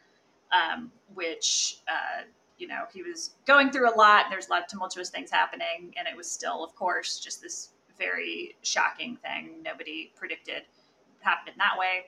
um, 0.53 0.91
which 1.15 1.79
uh, 1.89 2.23
you 2.59 2.67
know 2.67 2.85
he 2.93 3.03
was 3.03 3.31
going 3.47 3.71
through 3.71 3.93
a 3.93 3.97
lot. 3.97 4.27
There's 4.31 4.49
a 4.49 4.51
lot 4.51 4.63
of 4.63 4.69
tumultuous 4.69 5.11
things 5.11 5.31
happening, 5.31 5.93
and 5.97 6.09
it 6.09 6.17
was 6.17 6.31
still, 6.31 6.65
of 6.65 6.75
course, 6.75 7.19
just 7.19 7.43
this 7.43 7.71
very 7.99 8.57
shocking 8.63 9.17
thing 9.17 9.63
nobody 9.63 10.13
predicted 10.17 10.63
happened 11.21 11.55
in 11.55 11.59
that 11.59 11.79
way. 11.79 12.07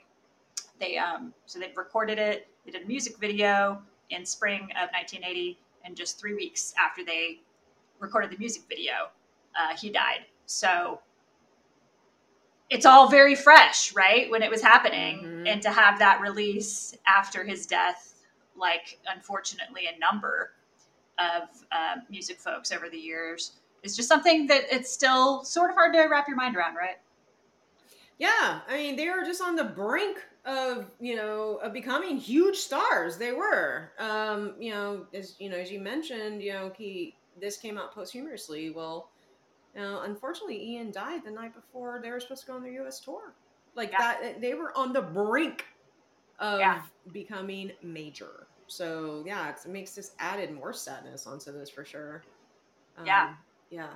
They 0.79 0.99
um, 0.99 1.33
so 1.47 1.59
they 1.59 1.73
recorded 1.77 2.19
it. 2.19 2.49
They 2.65 2.73
did 2.73 2.83
a 2.83 2.87
music 2.87 3.19
video 3.19 3.83
in 4.11 4.25
spring 4.25 4.63
of 4.63 4.91
1980, 4.93 5.59
and 5.85 5.97
just 5.97 6.19
three 6.21 6.35
weeks 6.35 6.75
after 6.79 7.05
they 7.05 7.41
recorded 7.99 8.31
the 8.31 8.39
music 8.39 8.63
video, 8.69 9.11
uh, 9.59 9.77
he 9.77 9.91
died. 9.91 10.27
So 10.47 11.01
it's 12.71 12.87
all 12.87 13.09
very 13.09 13.35
fresh, 13.35 13.95
right? 13.95 14.31
When 14.31 14.43
it 14.43 14.51
was 14.51 14.61
happening, 14.63 15.21
Mhm. 15.23 15.49
and 15.49 15.63
to 15.63 15.71
have 15.71 15.99
that 15.99 16.21
release 16.21 16.97
after 17.07 17.45
his 17.45 17.67
death, 17.67 18.15
like 18.57 18.99
unfortunately 19.07 19.87
a 19.87 19.99
number 19.99 20.53
of 21.19 21.49
uh, 21.73 21.97
music 22.11 22.39
folks 22.39 22.73
over 22.73 22.89
the 22.89 22.99
years, 22.99 23.53
is 23.83 23.97
just 23.97 24.09
something 24.09 24.47
that 24.49 24.65
it's 24.71 24.91
still 24.91 25.45
sort 25.45 25.71
of 25.71 25.77
hard 25.77 25.93
to 25.95 26.01
wrap 26.07 26.27
your 26.27 26.37
mind 26.37 26.57
around, 26.57 26.75
right? 26.75 26.99
Yeah, 28.19 28.61
I 28.67 28.77
mean 28.77 28.97
they 28.97 29.09
were 29.09 29.25
just 29.25 29.43
on 29.43 29.57
the 29.57 29.65
brink 29.65 30.19
of 30.45 30.91
you 31.01 31.17
know 31.17 31.57
of 31.57 31.73
becoming 31.73 32.17
huge 32.17 32.57
stars. 32.57 33.19
They 33.19 33.33
were, 33.33 33.93
um, 33.99 34.55
you 34.59 34.71
know, 34.73 35.07
as 35.13 35.37
you 35.39 35.51
know, 35.51 35.57
as 35.57 35.71
you 35.71 35.81
mentioned, 35.81 36.43
you 36.43 36.53
know, 36.53 36.73
he 36.77 37.17
this 37.39 37.59
came 37.59 37.77
out 37.77 37.93
posthumously. 37.95 38.71
Well, 38.71 39.11
you 39.77 39.83
know, 39.83 40.01
unfortunately, 40.01 40.73
Ian 40.73 40.91
died 40.91 41.23
the 41.25 41.31
night 41.31 41.55
before 41.55 42.01
they 42.03 42.11
were 42.11 42.19
supposed 42.19 42.43
to 42.43 42.47
go 42.47 42.55
on 42.55 42.63
their 42.63 42.73
U.S. 42.73 42.99
tour. 42.99 43.35
Like 43.75 43.93
Yeah. 43.93 43.99
that, 44.21 44.41
they 44.41 44.55
were 44.55 44.77
on 44.77 44.93
the 44.95 45.03
brink 45.03 45.67
of 46.39 46.61
Yeah. 46.61 46.83
becoming 47.13 47.73
major. 47.83 48.47
So 48.69 49.23
yeah, 49.27 49.51
it's, 49.51 49.67
it 49.67 49.69
makes 49.71 49.93
this 49.95 50.13
added 50.19 50.51
more 50.53 50.73
sadness 50.73 51.27
onto 51.27 51.53
this 51.53 51.69
for 51.69 51.85
sure. 51.85 52.25
Yeah. 53.05 53.27
Um, 53.27 53.37
yeah. 53.71 53.89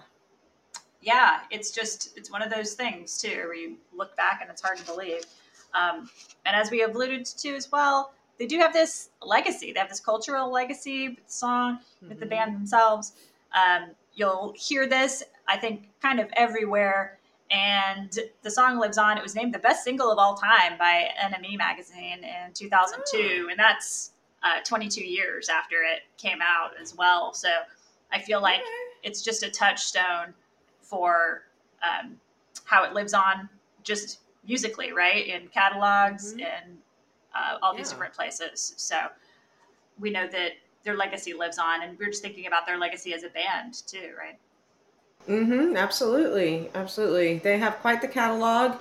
yeah, 1.01 1.40
it's 1.51 1.71
just 1.71 2.16
it's 2.16 2.31
one 2.31 2.43
of 2.43 2.51
those 2.51 2.75
things 2.75 3.21
too, 3.21 3.45
where 3.47 3.55
you 3.55 3.79
look 3.97 4.14
back 4.16 4.40
and 4.43 4.51
it's 4.51 4.61
hard 4.61 4.77
to 4.79 4.85
believe. 4.85 5.25
Um, 5.73 6.11
and 6.45 6.55
as 6.55 6.71
we 6.71 6.83
alluded 6.83 7.25
to 7.25 7.55
as 7.55 7.73
well, 7.73 8.12
they 8.38 8.47
do 8.47 8.59
have 8.59 8.73
this 8.73 9.11
legacy. 9.23 9.73
They 9.73 9.81
have 9.81 9.88
this 9.88 10.01
cultural 10.01 10.51
legacy 10.53 11.09
with 11.09 11.27
the 11.27 11.33
song, 11.33 11.81
with 12.07 12.21
the 12.21 12.27
Mhm. 12.27 12.31
band 12.31 12.55
themselves. 12.55 13.12
Um, 13.53 13.95
you'll 14.14 14.53
hear 14.57 14.87
this, 14.87 15.23
I 15.49 15.57
think, 15.57 15.88
kind 16.03 16.20
of 16.20 16.29
everywhere. 16.37 17.18
And 17.51 18.16
the 18.42 18.51
song 18.51 18.79
lives 18.79 18.96
on. 18.96 19.18
It 19.18 19.23
was 19.23 19.35
named 19.35 19.53
the 19.53 19.59
best 19.59 19.83
single 19.83 20.11
of 20.12 20.18
all 20.18 20.35
time 20.37 20.79
by 20.79 21.09
NME 21.20 21.59
magazine 21.59 22.23
in 22.23 22.53
2002, 22.55 23.49
and 23.51 23.59
that's 23.59 24.12
uh, 24.42 24.61
22 24.64 25.05
years 25.05 25.49
after 25.49 25.77
it 25.83 26.03
came 26.16 26.38
out 26.42 26.73
as 26.81 26.96
well. 26.96 27.33
So 27.35 27.49
I 28.12 28.20
feel 28.20 28.40
like 28.40 28.61
it's 29.03 29.23
just 29.23 29.42
a 29.42 29.51
touchstone 29.51 30.33
for 30.81 31.42
um, 31.83 32.20
how 32.64 32.85
it 32.85 32.92
lives 32.92 33.14
on 33.14 33.49
just 33.83 34.20
musically, 34.46 34.92
right? 34.92 35.27
In 35.27 35.49
catalogs 35.49 36.35
Mhm. 36.35 36.44
and 36.44 36.79
uh, 37.35 37.59
all 37.62 37.75
these 37.75 37.90
different 37.90 38.14
places. 38.14 38.75
So 38.77 38.96
we 39.99 40.11
know 40.11 40.27
that 40.29 40.53
their 40.85 40.97
legacy 40.97 41.33
lives 41.33 41.59
on, 41.59 41.83
and 41.83 41.99
we're 41.99 42.11
just 42.11 42.23
thinking 42.23 42.47
about 42.47 42.66
their 42.66 42.79
legacy 42.79 43.14
as 43.14 43.23
a 43.23 43.29
band 43.29 43.87
too, 43.87 44.12
right? 44.19 44.38
Mm-hmm. 45.29 45.77
Absolutely. 45.77 46.71
Absolutely. 46.75 47.38
They 47.38 47.59
have 47.59 47.77
quite 47.77 48.01
the 48.01 48.09
catalog. 48.09 48.79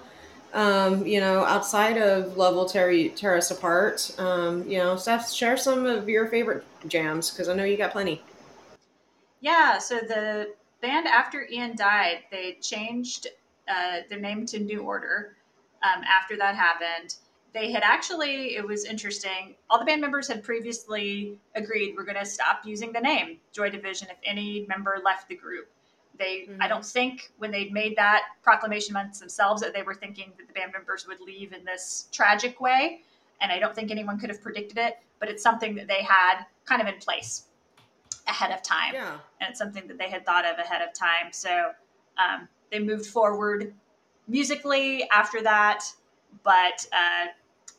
Um, 0.53 1.05
you 1.05 1.19
know, 1.19 1.45
outside 1.45 1.97
of 1.97 2.35
Love 2.35 2.55
Will 2.55 2.65
Tear, 2.65 3.09
tear 3.09 3.35
Us 3.35 3.51
Apart, 3.51 4.15
um, 4.17 4.67
you 4.67 4.79
know, 4.79 4.95
Steph, 4.95 5.31
share 5.31 5.55
some 5.57 5.85
of 5.85 6.09
your 6.09 6.25
favorite 6.27 6.65
jams 6.87 7.29
because 7.29 7.49
I 7.49 7.55
know 7.55 7.65
you 7.65 7.77
got 7.77 7.91
plenty. 7.91 8.23
Yeah, 9.41 9.77
so 9.77 9.99
the 9.99 10.53
band 10.81 11.05
after 11.05 11.47
Ian 11.51 11.75
died, 11.75 12.23
they 12.31 12.57
changed 12.61 13.27
uh, 13.67 13.99
their 14.09 14.19
name 14.19 14.47
to 14.47 14.59
New 14.59 14.81
Order. 14.81 15.35
Um, 15.83 16.03
after 16.03 16.35
that 16.37 16.55
happened, 16.55 17.15
they 17.53 17.71
had 17.71 17.83
actually, 17.83 18.55
it 18.55 18.65
was 18.65 18.85
interesting. 18.85 19.55
All 19.69 19.79
the 19.79 19.85
band 19.85 20.01
members 20.01 20.27
had 20.27 20.43
previously 20.43 21.37
agreed 21.55 21.95
we're 21.97 22.03
going 22.03 22.17
to 22.17 22.25
stop 22.25 22.61
using 22.65 22.91
the 22.93 22.99
name 22.99 23.39
Joy 23.51 23.69
Division 23.69 24.07
if 24.11 24.17
any 24.23 24.65
member 24.67 25.01
left 25.03 25.27
the 25.27 25.35
group. 25.35 25.67
They, 26.17 26.47
I 26.59 26.65
Mhm. 26.65 26.69
don't 26.69 26.85
think 26.85 27.31
when 27.37 27.49
they 27.49 27.69
made 27.69 27.95
that 27.95 28.23
proclamation 28.43 28.95
amongst 28.95 29.19
themselves 29.19 29.61
that 29.61 29.73
they 29.73 29.83
were 29.83 29.95
thinking 29.95 30.33
that 30.37 30.47
the 30.47 30.53
band 30.53 30.73
members 30.73 31.07
would 31.07 31.19
leave 31.21 31.53
in 31.53 31.63
this 31.63 32.07
tragic 32.11 32.59
way. 32.59 33.03
And 33.41 33.51
I 33.51 33.57
don't 33.59 33.73
think 33.73 33.89
anyone 33.89 34.19
could 34.19 34.29
have 34.29 34.41
predicted 34.41 34.77
it, 34.77 34.99
but 35.19 35.29
it's 35.29 35.41
something 35.41 35.75
that 35.75 35.87
they 35.87 36.03
had 36.03 36.43
kind 36.65 36.81
of 36.81 36.87
in 36.87 36.99
place 36.99 37.45
ahead 38.27 38.51
of 38.51 38.61
time 38.61 38.93
Yeah. 38.93 39.17
and 39.39 39.49
it's 39.49 39.57
something 39.57 39.87
that 39.87 39.97
they 39.97 40.09
had 40.09 40.25
thought 40.25 40.45
of 40.45 40.59
ahead 40.59 40.81
of 40.81 40.93
time. 40.93 41.31
So 41.31 41.71
um, 42.17 42.47
they 42.69 42.79
moved 42.79 43.07
forward 43.07 43.73
musically 44.27 45.09
after 45.09 45.41
that, 45.41 45.85
but 46.43 46.85
uh, 46.93 47.27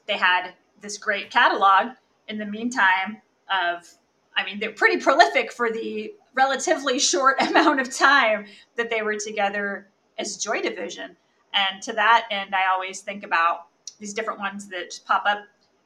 they 0.06 0.16
had 0.16 0.52
this 0.80 0.98
great 0.98 1.30
catalog 1.30 1.92
in 2.28 2.38
the 2.38 2.46
meantime 2.46 3.20
of, 3.50 3.88
I 4.36 4.44
mean, 4.44 4.58
they're 4.60 4.72
pretty 4.72 5.00
prolific 5.00 5.52
for 5.52 5.70
the 5.70 6.14
relatively 6.34 6.98
short 6.98 7.40
amount 7.48 7.80
of 7.80 7.94
time 7.94 8.46
that 8.76 8.90
they 8.90 9.02
were 9.02 9.16
together 9.16 9.88
as 10.18 10.36
Joy 10.36 10.60
Division. 10.60 11.16
And 11.52 11.82
to 11.82 11.92
that 11.94 12.26
end, 12.30 12.54
I 12.54 12.72
always 12.72 13.00
think 13.00 13.24
about 13.24 13.66
these 13.98 14.14
different 14.14 14.38
ones 14.38 14.68
that 14.68 14.98
pop 15.04 15.24
up 15.26 15.40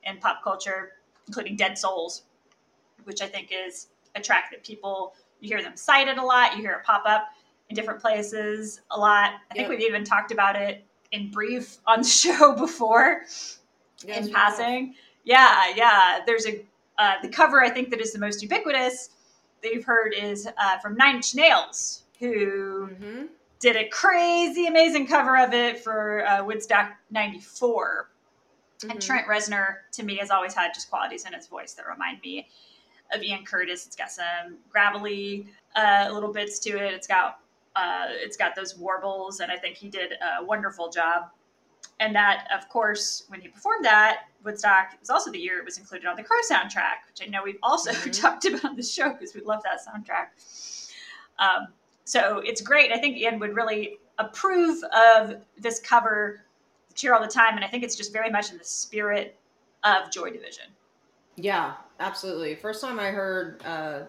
in 0.05 0.19
pop 0.19 0.43
culture, 0.45 0.93
including 1.27 1.57
Dead 1.57 1.79
Souls, 1.79 2.25
which 3.05 3.23
I 3.23 3.27
think 3.27 3.51
is 3.53 3.89
a 4.15 4.21
track 4.21 4.51
that 4.51 4.63
people 4.63 5.15
you 5.41 5.49
hear 5.49 5.63
them 5.63 5.77
cited 5.77 6.19
a 6.19 6.23
lot. 6.23 6.57
You 6.57 6.63
hear 6.63 6.73
it 6.73 6.85
pop 6.85 7.03
up 7.07 7.29
in 7.69 7.77
different 7.77 8.01
places 8.01 8.81
a 8.91 8.99
lot. 8.99 9.33
I 9.51 9.55
think 9.55 9.69
Yep. 9.69 9.79
we've 9.79 9.89
even 9.89 10.05
talked 10.05 10.33
about 10.33 10.57
it 10.57 10.85
in 11.13 11.31
brief 11.31 11.79
on 11.87 12.03
the 12.03 12.09
show 12.09 12.55
before 12.55 13.23
in 14.07 14.31
passing. 14.31 14.95
Yeah, 15.25 15.65
yeah. 15.75 16.21
There's 16.27 16.47
a 16.47 16.65
uh, 16.99 17.15
the 17.23 17.29
cover 17.29 17.61
I 17.63 17.71
think 17.71 17.91
that 17.91 18.01
is 18.01 18.13
the 18.13 18.19
most 18.21 18.41
ubiquitous 18.43 19.11
that 19.63 19.73
you've 19.73 19.85
heard 19.85 20.15
is 20.17 20.47
uh, 20.47 20.79
from 20.79 20.97
Nine 20.97 21.17
Inch 21.17 21.35
Nails, 21.35 22.03
who 22.21 22.89
Mhm. 22.89 23.29
did 23.59 23.77
a 23.77 23.89
crazy 23.89 24.67
amazing 24.67 25.07
cover 25.07 25.37
of 25.39 25.53
it 25.55 25.81
for 25.83 26.25
uh, 26.27 26.45
Woodstock 26.45 26.93
'94. 27.11 28.11
Mm-hmm. 28.79 28.91
And 28.91 29.01
Trent 29.03 29.27
Reznor, 29.27 29.77
to 29.93 30.03
me, 30.03 30.17
has 30.19 30.31
always 30.31 30.53
had 30.55 30.75
just 30.75 30.91
qualities 30.91 31.25
in 31.25 31.33
his 31.33 31.47
voice 31.47 31.73
that 31.75 31.87
remind 31.87 32.21
me 32.21 32.47
of 33.13 33.23
Ian 33.23 33.45
Curtis. 33.45 33.87
It's 33.87 33.97
got 33.97 34.11
some 34.11 34.59
gravelly 34.71 35.47
uh, 35.75 36.11
little 36.13 36.33
bits 36.33 36.59
to 36.61 36.71
it. 36.71 36.93
It's 36.93 37.07
got 37.07 37.39
uh, 37.77 38.07
it's 38.09 38.37
got 38.37 38.55
those 38.55 38.77
warbles, 38.77 39.41
and 39.41 39.51
I 39.51 39.57
think 39.57 39.77
he 39.77 39.89
did 39.89 40.13
a 40.13 40.45
wonderful 40.45 40.91
job. 40.91 41.31
And 42.01 42.15
that, 42.15 42.49
of 42.57 42.69
course, 42.69 43.25
when 43.29 43.41
he 43.41 43.49
performed 43.49 43.85
that, 43.85 44.25
Woodstock 44.43 44.99
was 45.01 45.11
also 45.11 45.31
the 45.31 45.39
year 45.39 45.59
it 45.59 45.65
was 45.65 45.79
included 45.79 46.07
on 46.07 46.17
the 46.17 46.23
Crow 46.23 46.39
soundtrack, 46.51 47.07
which 47.09 47.23
I 47.23 47.27
know 47.27 47.43
we've 47.45 47.59
also 47.63 47.91
mm-hmm. 47.93 48.11
talked 48.11 48.45
about 48.45 48.65
on 48.65 48.77
the 48.77 48.83
show 48.83 49.13
because 49.13 49.35
we 49.35 49.41
love 49.43 49.63
that 49.65 49.81
soundtrack. 49.87 50.91
Um, 51.39 51.69
so 52.05 52.39
it's 52.45 52.61
great. 52.61 52.93
I 52.93 52.99
think 52.99 53.17
Ian 53.17 53.39
would 53.39 53.55
really 53.55 53.99
approve 54.19 54.83
of 54.85 55.37
this 55.59 55.81
cover, 55.81 56.43
Cheer 56.95 57.15
All 57.15 57.21
the 57.21 57.29
Time, 57.29 57.57
and 57.57 57.65
I 57.65 57.69
think 57.69 57.83
it's 57.83 57.97
just 57.97 58.13
very 58.13 58.31
much 58.31 58.51
in 58.51 58.59
the 58.59 58.65
spirit 58.65 59.37
of 59.83 60.11
Joy 60.11 60.31
Division. 60.31 60.65
Yeah, 61.37 61.75
absolutely. 62.01 62.55
First 62.55 62.81
time 62.81 63.01
I 63.01 63.11
heard 63.11 63.63
uh, 63.65 64.03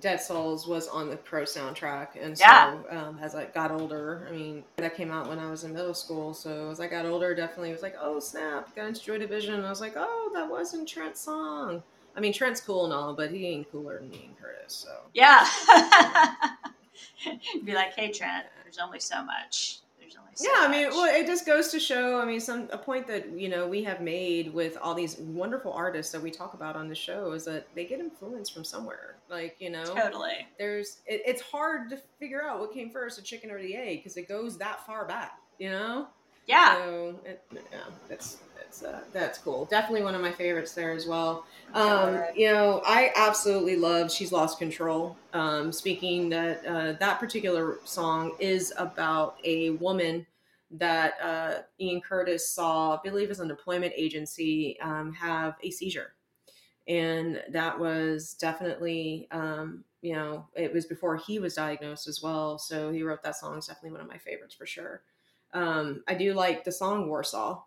Dead 0.00 0.20
Souls 0.20 0.66
was 0.66 0.88
on 0.88 1.08
the 1.08 1.16
Crow 1.16 1.44
soundtrack, 1.44 2.08
and 2.20 2.36
so 2.36 2.44
yeah. 2.44 2.76
um, 2.90 3.18
as 3.22 3.34
I 3.34 3.46
got 3.46 3.70
older, 3.70 4.26
I 4.28 4.32
mean 4.32 4.64
that 4.76 4.96
came 4.96 5.10
out 5.10 5.28
when 5.28 5.38
I 5.38 5.50
was 5.50 5.64
in 5.64 5.72
middle 5.72 5.94
school. 5.94 6.34
So 6.34 6.70
as 6.70 6.80
I 6.80 6.88
got 6.88 7.06
older, 7.06 7.34
definitely 7.34 7.72
was 7.72 7.82
like, 7.82 7.96
oh 8.00 8.18
snap, 8.18 8.74
got 8.74 8.88
into 8.88 9.02
Joy 9.02 9.18
Division. 9.18 9.54
And 9.54 9.66
I 9.66 9.70
was 9.70 9.80
like, 9.80 9.94
oh, 9.96 10.30
that 10.34 10.50
wasn't 10.50 10.88
Trent's 10.88 11.20
song. 11.20 11.82
I 12.16 12.20
mean, 12.20 12.32
Trent's 12.32 12.60
cool 12.60 12.84
and 12.84 12.92
all, 12.94 13.14
but 13.14 13.30
he 13.30 13.46
ain't 13.46 13.70
cooler 13.70 14.00
than 14.00 14.12
Ian 14.12 14.34
Curtis. 14.40 14.74
So 14.74 14.90
yeah, 15.12 15.46
be 17.64 17.74
like, 17.74 17.94
hey 17.94 18.10
Trent, 18.10 18.46
there's 18.64 18.78
only 18.78 19.00
so 19.00 19.24
much 19.24 19.78
so 20.34 20.44
yeah, 20.44 20.66
I 20.66 20.70
mean, 20.70 20.90
well, 20.90 21.12
it 21.12 21.26
just 21.26 21.46
goes 21.46 21.68
to 21.68 21.80
show. 21.80 22.20
I 22.20 22.24
mean, 22.24 22.40
some 22.40 22.68
a 22.72 22.78
point 22.78 23.06
that 23.06 23.38
you 23.38 23.48
know 23.48 23.66
we 23.66 23.82
have 23.84 24.00
made 24.00 24.52
with 24.52 24.76
all 24.80 24.94
these 24.94 25.18
wonderful 25.18 25.72
artists 25.72 26.12
that 26.12 26.20
we 26.20 26.30
talk 26.30 26.54
about 26.54 26.76
on 26.76 26.88
the 26.88 26.94
show 26.94 27.32
is 27.32 27.44
that 27.44 27.66
they 27.74 27.84
get 27.84 28.00
influence 28.00 28.50
from 28.50 28.64
somewhere. 28.64 29.16
Like 29.28 29.56
you 29.58 29.70
know, 29.70 29.84
totally. 29.84 30.46
There's 30.58 30.98
it, 31.06 31.22
it's 31.26 31.42
hard 31.42 31.90
to 31.90 31.98
figure 32.18 32.42
out 32.42 32.60
what 32.60 32.72
came 32.72 32.90
first, 32.90 33.16
the 33.16 33.22
chicken 33.22 33.50
or 33.50 33.60
the 33.60 33.76
egg, 33.76 33.98
because 33.98 34.16
it 34.16 34.28
goes 34.28 34.58
that 34.58 34.84
far 34.86 35.06
back. 35.06 35.38
You 35.58 35.70
know. 35.70 36.08
Yeah. 36.46 36.76
So 36.76 37.20
it, 37.24 37.42
yeah, 37.52 37.60
that's 38.08 38.38
that's 38.56 38.82
uh, 38.82 39.00
that's 39.12 39.38
cool. 39.38 39.66
Definitely 39.66 40.02
one 40.02 40.14
of 40.14 40.20
my 40.20 40.32
favorites 40.32 40.72
there 40.72 40.92
as 40.92 41.06
well. 41.06 41.46
Um, 41.72 42.22
you 42.34 42.52
know, 42.52 42.82
I 42.84 43.10
absolutely 43.16 43.76
love 43.76 44.12
"She's 44.12 44.32
Lost 44.32 44.58
Control." 44.58 45.16
Um, 45.32 45.72
speaking 45.72 46.28
that 46.30 46.64
uh, 46.66 46.92
that 46.92 47.18
particular 47.18 47.78
song 47.84 48.32
is 48.38 48.72
about 48.76 49.36
a 49.44 49.70
woman 49.70 50.26
that 50.72 51.14
uh, 51.22 51.62
Ian 51.80 52.00
Curtis 52.00 52.48
saw, 52.48 52.96
I 52.96 53.00
believe, 53.02 53.30
as 53.30 53.40
an 53.40 53.50
employment 53.50 53.92
agency, 53.96 54.78
um, 54.80 55.12
have 55.14 55.54
a 55.62 55.70
seizure, 55.70 56.14
and 56.88 57.42
that 57.50 57.78
was 57.78 58.34
definitely. 58.34 59.28
Um, 59.30 59.84
you 60.02 60.12
know, 60.12 60.46
it 60.54 60.70
was 60.70 60.84
before 60.84 61.16
he 61.16 61.38
was 61.38 61.54
diagnosed 61.54 62.08
as 62.08 62.20
well. 62.22 62.58
So 62.58 62.92
he 62.92 63.02
wrote 63.02 63.22
that 63.22 63.36
song. 63.36 63.56
It's 63.56 63.68
definitely 63.68 63.92
one 63.92 64.02
of 64.02 64.06
my 64.06 64.18
favorites 64.18 64.54
for 64.54 64.66
sure. 64.66 65.00
Um, 65.54 66.02
I 66.08 66.14
do 66.14 66.34
like 66.34 66.64
the 66.64 66.72
song 66.72 67.08
Warsaw 67.08 67.62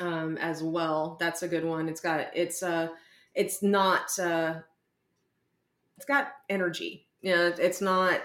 um, 0.00 0.36
as 0.38 0.62
well. 0.62 1.16
That's 1.20 1.42
a 1.42 1.48
good 1.48 1.64
one. 1.64 1.88
It's 1.88 2.00
got 2.00 2.26
it's 2.34 2.62
uh 2.62 2.88
it's 3.34 3.62
not 3.62 4.18
uh 4.18 4.54
it's 5.96 6.06
got 6.06 6.32
energy. 6.48 7.06
You 7.20 7.34
know, 7.34 7.54
it's 7.58 7.80
not 7.80 8.20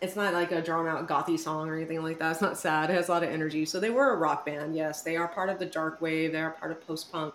it's 0.00 0.16
not 0.16 0.32
like 0.32 0.52
a 0.52 0.62
drawn 0.62 0.88
out 0.88 1.06
gothy 1.06 1.38
song 1.38 1.68
or 1.68 1.76
anything 1.76 2.02
like 2.02 2.18
that. 2.18 2.32
It's 2.32 2.40
not 2.40 2.58
sad. 2.58 2.90
It 2.90 2.94
has 2.94 3.08
a 3.08 3.12
lot 3.12 3.22
of 3.22 3.30
energy. 3.30 3.66
So 3.66 3.78
they 3.80 3.90
were 3.90 4.14
a 4.14 4.16
rock 4.16 4.46
band. 4.46 4.74
Yes, 4.74 5.02
they 5.02 5.16
are 5.16 5.28
part 5.28 5.50
of 5.50 5.58
the 5.58 5.66
dark 5.66 6.00
wave. 6.00 6.32
They 6.32 6.40
are 6.40 6.52
part 6.52 6.72
of 6.72 6.86
post 6.86 7.12
punk. 7.12 7.34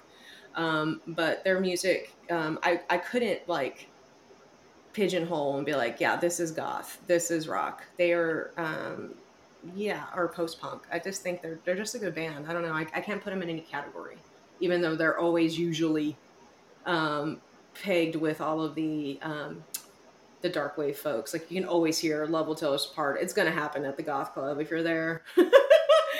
Um, 0.55 1.01
but 1.07 1.43
their 1.43 1.59
music, 1.59 2.15
um, 2.29 2.59
I 2.63 2.81
I 2.89 2.97
couldn't 2.97 3.47
like 3.47 3.89
pigeonhole 4.93 5.57
and 5.57 5.65
be 5.65 5.75
like, 5.75 5.99
yeah, 5.99 6.15
this 6.15 6.39
is 6.39 6.51
goth. 6.51 6.99
This 7.05 7.29
is 7.29 7.47
rock. 7.47 7.83
They 7.97 8.13
are 8.13 8.51
um, 8.57 9.15
yeah, 9.73 10.05
or 10.15 10.27
post 10.27 10.59
punk. 10.59 10.83
I 10.91 10.99
just 10.99 11.21
think 11.21 11.41
they're 11.41 11.59
they're 11.65 11.75
just 11.75 11.95
a 11.95 11.99
good 11.99 12.15
band. 12.15 12.45
I 12.47 12.53
don't 12.53 12.61
know. 12.61 12.73
I, 12.73 12.85
I 12.93 13.01
can't 13.01 13.23
put 13.23 13.31
them 13.31 13.41
in 13.41 13.49
any 13.49 13.61
category, 13.61 14.17
even 14.59 14.81
though 14.81 14.95
they're 14.95 15.17
always 15.17 15.57
usually 15.57 16.17
um, 16.85 17.41
pegged 17.73 18.15
with 18.15 18.41
all 18.41 18.61
of 18.61 18.75
the 18.75 19.19
um, 19.21 19.63
the 20.41 20.49
dark 20.49 20.77
wave 20.77 20.97
folks. 20.97 21.33
Like 21.33 21.49
you 21.49 21.59
can 21.61 21.69
always 21.69 21.97
hear 21.97 22.25
Love 22.25 22.47
Will 22.47 22.55
Tear 22.55 22.69
Us 22.69 22.85
Apart. 22.85 23.17
It's 23.21 23.33
going 23.33 23.47
to 23.47 23.53
happen 23.53 23.85
at 23.85 23.97
the 23.97 24.03
goth 24.03 24.33
club 24.33 24.59
if 24.59 24.69
you're 24.69 24.83
there. 24.83 25.23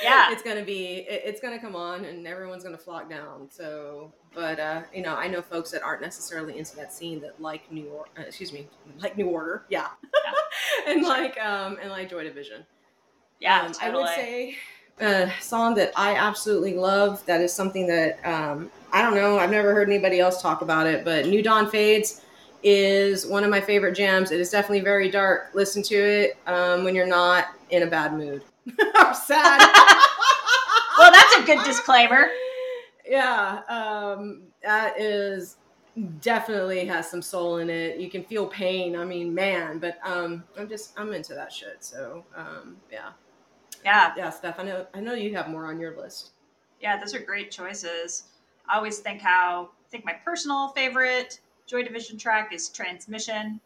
yeah, 0.04 0.32
it's 0.32 0.44
going 0.44 0.58
to 0.58 0.64
be 0.64 1.06
it, 1.08 1.22
it's 1.26 1.42
going 1.42 1.54
to 1.54 1.64
come 1.64 1.76
on 1.76 2.06
and 2.06 2.26
everyone's 2.26 2.64
going 2.64 2.76
to 2.76 2.82
flock 2.82 3.10
down. 3.10 3.48
So, 3.52 4.14
but 4.34 4.60
uh, 4.60 4.82
you 4.94 5.02
know, 5.02 5.16
I 5.16 5.28
know 5.28 5.42
folks 5.42 5.72
that 5.72 5.84
aren't 5.84 6.02
necessarily 6.02 6.58
into 6.58 6.76
that 6.78 6.94
scene 6.94 7.22
that 7.22 7.40
like 7.42 7.72
New 7.72 7.88
Order. 7.90 8.10
Uh, 8.18 8.24
excuse 8.24 8.52
me, 8.52 8.68
like 9.00 9.18
New 9.18 9.28
Order. 9.28 9.66
Yeah, 9.70 9.88
yeah. 10.04 10.32
and 10.92 11.04
like 11.04 11.40
um 11.40 11.78
and 11.82 11.92
like 11.92 12.10
Joy 12.10 12.24
Division. 12.24 12.66
Yeah, 13.46 13.62
um, 13.62 13.74
totally. 13.74 14.04
I 14.04 14.08
would 14.08 14.16
say 14.16 14.58
a 15.00 15.32
song 15.40 15.76
that 15.76 15.92
I 15.96 16.16
absolutely 16.16 16.74
love. 16.74 17.24
That 17.28 17.42
is 17.42 17.54
something 17.54 17.86
that 17.88 18.20
um, 18.26 18.72
I 18.92 19.04
don't 19.04 19.14
know. 19.14 19.38
I've 19.38 19.52
never 19.52 19.72
heard 19.74 19.88
anybody 19.88 20.20
else 20.20 20.42
talk 20.42 20.64
about 20.64 20.88
it, 20.88 21.06
but 21.06 21.28
New 21.28 21.44
Dawn 21.44 21.70
Fades 21.70 22.22
is 22.64 23.28
one 23.28 23.44
of 23.44 23.52
my 23.52 23.62
favorite 23.62 23.94
jams. 23.94 24.32
It 24.32 24.40
is 24.40 24.50
definitely 24.50 24.80
very 24.80 25.12
dark. 25.12 25.52
Listen 25.54 25.84
to 25.84 25.96
it 25.96 26.38
um, 26.48 26.84
when 26.84 26.96
you're 26.96 27.06
not 27.06 27.46
in 27.70 27.84
a 27.84 27.88
bad 27.88 28.14
mood 28.14 28.42
or 28.80 29.14
sad. 29.14 29.60
well, 30.98 31.12
that's 31.12 31.36
a 31.38 31.44
good 31.46 31.64
disclaimer. 31.64 32.30
Yeah, 33.08 33.62
um, 33.70 34.42
that 34.64 35.00
is 35.00 35.58
definitely 36.20 36.84
has 36.86 37.12
some 37.12 37.22
soul 37.22 37.58
in 37.58 37.70
it. 37.70 38.00
You 38.00 38.10
can 38.10 38.24
feel 38.24 38.48
pain. 38.48 38.96
I 38.96 39.06
mean, 39.06 39.36
man, 39.36 39.78
but 39.78 40.00
um, 40.04 40.44
I'm 40.58 40.68
just 40.68 40.98
I'm 40.98 41.14
into 41.14 41.36
that 41.36 41.54
shit. 41.54 41.84
So 41.84 42.26
um, 42.36 42.78
yeah. 42.92 43.10
Yeah. 43.86 44.13
Yeah, 44.17 44.32
Steph, 44.32 44.60
I 44.60 44.63
know 44.63 44.88
I 44.95 45.00
know 45.00 45.13
you 45.13 45.36
have 45.36 45.48
more 45.48 45.67
on 45.67 45.80
your 45.80 45.95
list. 45.95 46.32
Yeah, 46.82 46.98
those 46.98 47.13
are 47.13 47.19
great 47.19 47.52
choices. 47.52 48.24
I 48.67 48.78
always 48.78 48.98
think 48.98 49.21
how 49.21 49.69
I 49.86 49.89
think 49.89 50.04
my 50.04 50.13
personal 50.13 50.69
favorite 50.69 51.39
Joy 51.67 51.84
Division 51.84 52.17
track 52.17 52.52
is 52.52 52.67
Transmission. 52.69 53.62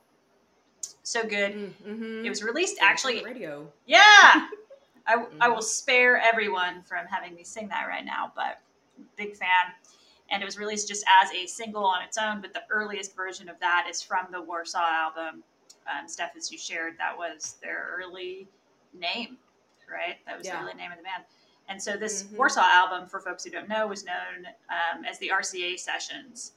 So 1.03 1.23
good. 1.23 1.53
Mm, 1.53 1.73
mm-hmm. 1.87 2.25
It 2.25 2.29
was 2.29 2.43
released 2.43 2.77
actually 2.81 3.23
radio. 3.23 3.65
Yeah. 3.87 3.99
I, 5.07 5.15
mm-hmm. 5.15 5.41
I 5.41 5.47
will 5.47 5.61
spare 5.61 6.17
everyone 6.17 6.83
from 6.83 7.05
having 7.07 7.33
me 7.33 7.43
sing 7.45 7.69
that 7.69 7.87
right 7.87 8.05
now, 8.05 8.33
but 8.35 8.59
big 9.17 9.37
fan. 9.37 9.73
And 10.29 10.43
it 10.43 10.45
was 10.45 10.59
released 10.59 10.87
just 10.89 11.05
as 11.23 11.31
a 11.31 11.47
single 11.47 11.85
on 11.85 12.03
its 12.03 12.17
own, 12.17 12.41
but 12.41 12.53
the 12.53 12.61
earliest 12.69 13.15
version 13.15 13.49
of 13.49 13.57
that 13.61 13.87
is 13.89 14.01
from 14.01 14.27
the 14.31 14.41
Warsaw 14.41 14.85
album. 14.85 15.43
Um, 15.87 16.07
Steph, 16.07 16.35
as 16.37 16.51
you 16.51 16.57
shared, 16.57 16.95
that 16.99 17.17
was 17.17 17.55
their 17.63 17.89
early 17.97 18.47
name 18.93 19.37
right? 19.91 20.17
That 20.25 20.37
was 20.37 20.47
yeah. 20.47 20.65
the 20.65 20.73
name 20.73 20.91
of 20.91 20.97
the 20.97 21.03
band. 21.03 21.23
And 21.69 21.81
so 21.81 21.95
this 21.95 22.23
mm-hmm. 22.23 22.37
Warsaw 22.37 22.61
album, 22.61 23.07
for 23.07 23.19
folks 23.19 23.43
who 23.43 23.51
don't 23.51 23.69
know, 23.69 23.87
was 23.87 24.03
known 24.03 24.47
um, 24.69 25.05
as 25.05 25.19
the 25.19 25.29
RCA 25.29 25.79
Sessions. 25.79 26.53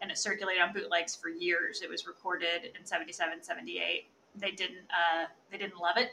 And 0.00 0.10
it 0.10 0.18
circulated 0.18 0.62
on 0.62 0.72
bootlegs 0.72 1.16
for 1.16 1.28
years. 1.28 1.82
It 1.82 1.90
was 1.90 2.06
recorded 2.06 2.70
in 2.78 2.84
77, 2.84 3.42
78. 3.42 4.06
They 4.36 4.50
didn't, 4.52 4.86
uh, 4.90 5.26
they 5.50 5.58
didn't 5.58 5.78
love 5.80 5.96
it. 5.96 6.10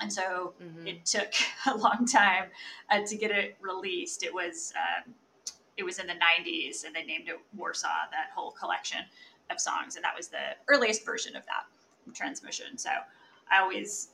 And 0.00 0.12
so 0.12 0.54
mm-hmm. 0.62 0.86
it 0.86 1.06
took 1.06 1.32
a 1.66 1.76
long 1.76 2.06
time 2.06 2.44
uh, 2.90 3.00
to 3.06 3.16
get 3.16 3.30
it 3.30 3.56
released. 3.60 4.22
It 4.22 4.32
was, 4.32 4.72
um, 4.76 5.14
it 5.76 5.82
was 5.84 5.98
in 5.98 6.06
the 6.06 6.14
90s 6.14 6.84
and 6.84 6.94
they 6.94 7.04
named 7.04 7.28
it 7.28 7.38
Warsaw, 7.56 7.88
that 8.10 8.30
whole 8.34 8.50
collection 8.50 9.00
of 9.50 9.58
songs. 9.58 9.96
And 9.96 10.04
that 10.04 10.14
was 10.14 10.28
the 10.28 10.56
earliest 10.68 11.04
version 11.04 11.34
of 11.34 11.44
that 11.46 11.64
transmission. 12.14 12.76
So 12.76 12.90
I 13.50 13.60
always 13.60 14.08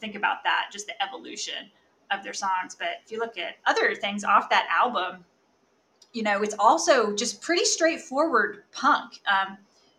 think 0.00 0.14
about 0.14 0.42
that, 0.44 0.68
just 0.72 0.86
the 0.86 1.02
evolution 1.02 1.70
of 2.10 2.22
their 2.24 2.32
songs. 2.32 2.74
But 2.78 3.00
if 3.04 3.12
you 3.12 3.18
look 3.18 3.38
at 3.38 3.56
other 3.66 3.94
things 3.94 4.24
off 4.24 4.50
that 4.50 4.66
album, 4.70 5.24
you 6.12 6.22
know, 6.22 6.42
it's 6.42 6.54
also 6.58 7.14
just 7.14 7.40
pretty 7.40 7.64
straightforward 7.64 8.64
punk. 8.72 9.20
Um, 9.26 9.58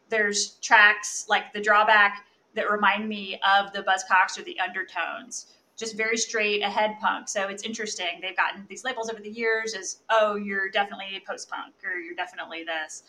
there's 0.10 0.56
tracks 0.56 1.26
like 1.30 1.54
The 1.54 1.62
Drawback 1.62 2.26
that 2.54 2.70
remind 2.70 3.08
me 3.08 3.40
of 3.48 3.72
the 3.72 3.82
Buzzcocks 3.84 4.38
or 4.38 4.44
the 4.44 4.60
Undertones, 4.60 5.54
just 5.78 5.96
very 5.96 6.18
straight 6.18 6.62
ahead 6.62 6.98
punk. 7.00 7.30
So 7.30 7.48
it's 7.48 7.64
interesting. 7.64 8.20
They've 8.22 8.36
gotten 8.36 8.66
these 8.70 8.84
labels 8.84 9.10
over 9.10 9.22
the 9.22 9.30
years 9.30 9.74
as, 9.74 10.00
oh, 10.10 10.36
you're 10.36 10.70
definitely 10.70 11.24
post 11.26 11.50
punk 11.50 11.76
or 11.86 11.98
you're 12.00 12.16
definitely 12.16 12.66
this. 12.66 13.04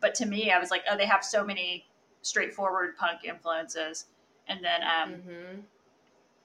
But 0.00 0.14
to 0.16 0.26
me, 0.26 0.50
I 0.50 0.58
was 0.58 0.70
like, 0.70 0.82
oh, 0.90 0.96
they 0.96 1.06
have 1.06 1.22
so 1.24 1.44
many 1.44 1.86
straightforward 2.22 2.96
punk 2.96 3.24
influences. 3.24 4.06
And 4.48 4.64
then 4.64 4.80
um, 4.82 5.10
mm-hmm. 5.10 5.60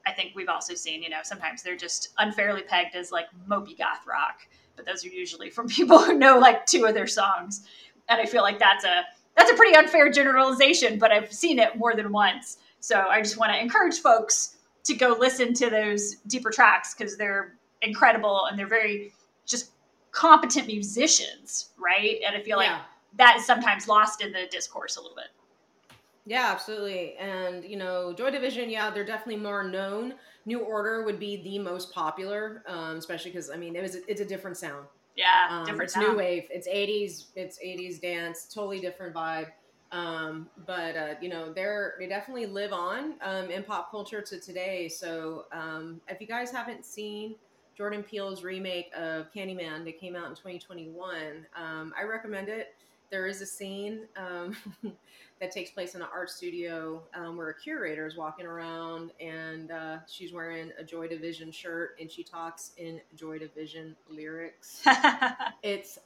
I 0.05 0.11
think 0.11 0.33
we've 0.35 0.49
also 0.49 0.73
seen, 0.73 1.03
you 1.03 1.09
know, 1.09 1.19
sometimes 1.23 1.63
they're 1.63 1.75
just 1.75 2.09
unfairly 2.17 2.63
pegged 2.63 2.95
as 2.95 3.11
like 3.11 3.25
mopey 3.47 3.77
goth 3.77 4.05
rock, 4.07 4.39
but 4.75 4.85
those 4.85 5.05
are 5.05 5.09
usually 5.09 5.49
from 5.49 5.67
people 5.77 5.99
who 5.99 6.13
know 6.17 6.39
like 6.39 6.65
two 6.65 6.85
of 6.85 6.93
their 6.93 7.07
songs. 7.07 7.67
And 8.09 8.19
I 8.19 8.25
feel 8.25 8.41
like 8.41 8.59
that's 8.59 8.83
a 8.83 9.03
that's 9.37 9.51
a 9.51 9.55
pretty 9.55 9.75
unfair 9.75 10.11
generalization, 10.11 10.99
but 10.99 11.11
I've 11.11 11.31
seen 11.31 11.57
it 11.59 11.77
more 11.77 11.95
than 11.95 12.11
once. 12.11 12.57
So 12.81 13.05
I 13.09 13.21
just 13.21 13.37
want 13.37 13.53
to 13.53 13.59
encourage 13.59 13.99
folks 13.99 14.57
to 14.83 14.93
go 14.93 15.15
listen 15.17 15.53
to 15.53 15.69
those 15.69 16.15
deeper 16.27 16.49
tracks 16.49 16.93
because 16.93 17.15
they're 17.15 17.55
incredible 17.81 18.45
and 18.47 18.59
they're 18.59 18.67
very 18.67 19.13
just 19.45 19.71
competent 20.11 20.67
musicians, 20.67 21.69
right? 21.77 22.19
And 22.25 22.35
I 22.35 22.41
feel 22.41 22.57
like 22.57 22.67
Yeah. 22.67 22.81
that 23.17 23.37
is 23.37 23.45
sometimes 23.45 23.87
lost 23.87 24.21
in 24.21 24.31
the 24.33 24.47
discourse 24.51 24.97
a 24.97 25.01
little 25.01 25.15
bit. 25.15 25.27
Yeah, 26.25 26.49
absolutely. 26.51 27.15
And 27.17 27.63
you 27.63 27.77
know, 27.77 28.13
Joy 28.13 28.29
Division, 28.31 28.69
yeah, 28.69 28.91
they're 28.91 29.05
definitely 29.05 29.41
more 29.41 29.63
known. 29.63 30.15
New 30.45 30.59
Order 30.59 31.03
would 31.03 31.19
be 31.19 31.41
the 31.43 31.59
most 31.59 31.91
popular, 31.93 32.63
um, 32.67 32.97
especially 32.97 33.31
because 33.31 33.49
I 33.49 33.57
mean, 33.57 33.75
it 33.75 33.81
was 33.81 33.95
it's 34.07 34.21
a 34.21 34.25
different 34.25 34.57
sound. 34.57 34.85
Yeah, 35.15 35.47
Um, 35.49 35.65
different 35.65 35.83
it's 35.83 35.93
sound. 35.93 36.09
new 36.09 36.17
wave. 36.17 36.45
It's 36.49 36.67
'80s. 36.67 37.27
It's 37.35 37.57
'80s 37.59 37.99
dance. 37.99 38.45
Totally 38.53 38.79
different 38.79 39.15
vibe. 39.15 39.47
Um, 39.91 40.49
but 40.65 40.95
uh, 40.95 41.15
you 41.21 41.27
know, 41.29 41.51
they're 41.51 41.95
they 41.99 42.07
definitely 42.07 42.45
live 42.45 42.71
on 42.71 43.15
um, 43.21 43.49
in 43.49 43.63
pop 43.63 43.91
culture 43.91 44.21
to 44.21 44.39
today. 44.39 44.87
So 44.87 45.45
um, 45.51 46.01
if 46.07 46.21
you 46.21 46.27
guys 46.27 46.51
haven't 46.51 46.85
seen 46.85 47.35
Jordan 47.75 48.03
Peele's 48.03 48.43
remake 48.43 48.91
of 48.95 49.31
Candyman 49.33 49.83
that 49.85 49.99
came 49.99 50.15
out 50.15 50.29
in 50.29 50.35
2021, 50.35 51.45
um, 51.55 51.93
I 51.97 52.03
recommend 52.03 52.47
it. 52.47 52.75
There 53.11 53.27
is 53.27 53.41
a 53.41 53.45
scene 53.45 54.07
um, 54.15 54.55
that 55.41 55.51
takes 55.51 55.71
place 55.71 55.95
in 55.95 56.01
an 56.01 56.07
art 56.13 56.29
studio 56.29 57.03
um, 57.13 57.37
where 57.37 57.49
a 57.49 57.53
curator 57.53 58.07
is 58.07 58.15
walking 58.15 58.45
around 58.45 59.11
and 59.19 59.71
uh, 59.71 59.97
she's 60.07 60.33
wearing 60.33 60.71
a 60.79 60.83
Joy 60.83 61.07
Division 61.07 61.51
shirt 61.51 61.97
and 61.99 62.09
she 62.09 62.23
talks 62.23 62.71
in 62.77 63.01
Joy 63.15 63.37
Division 63.39 63.95
lyrics 64.09 64.81
it's 65.63 65.99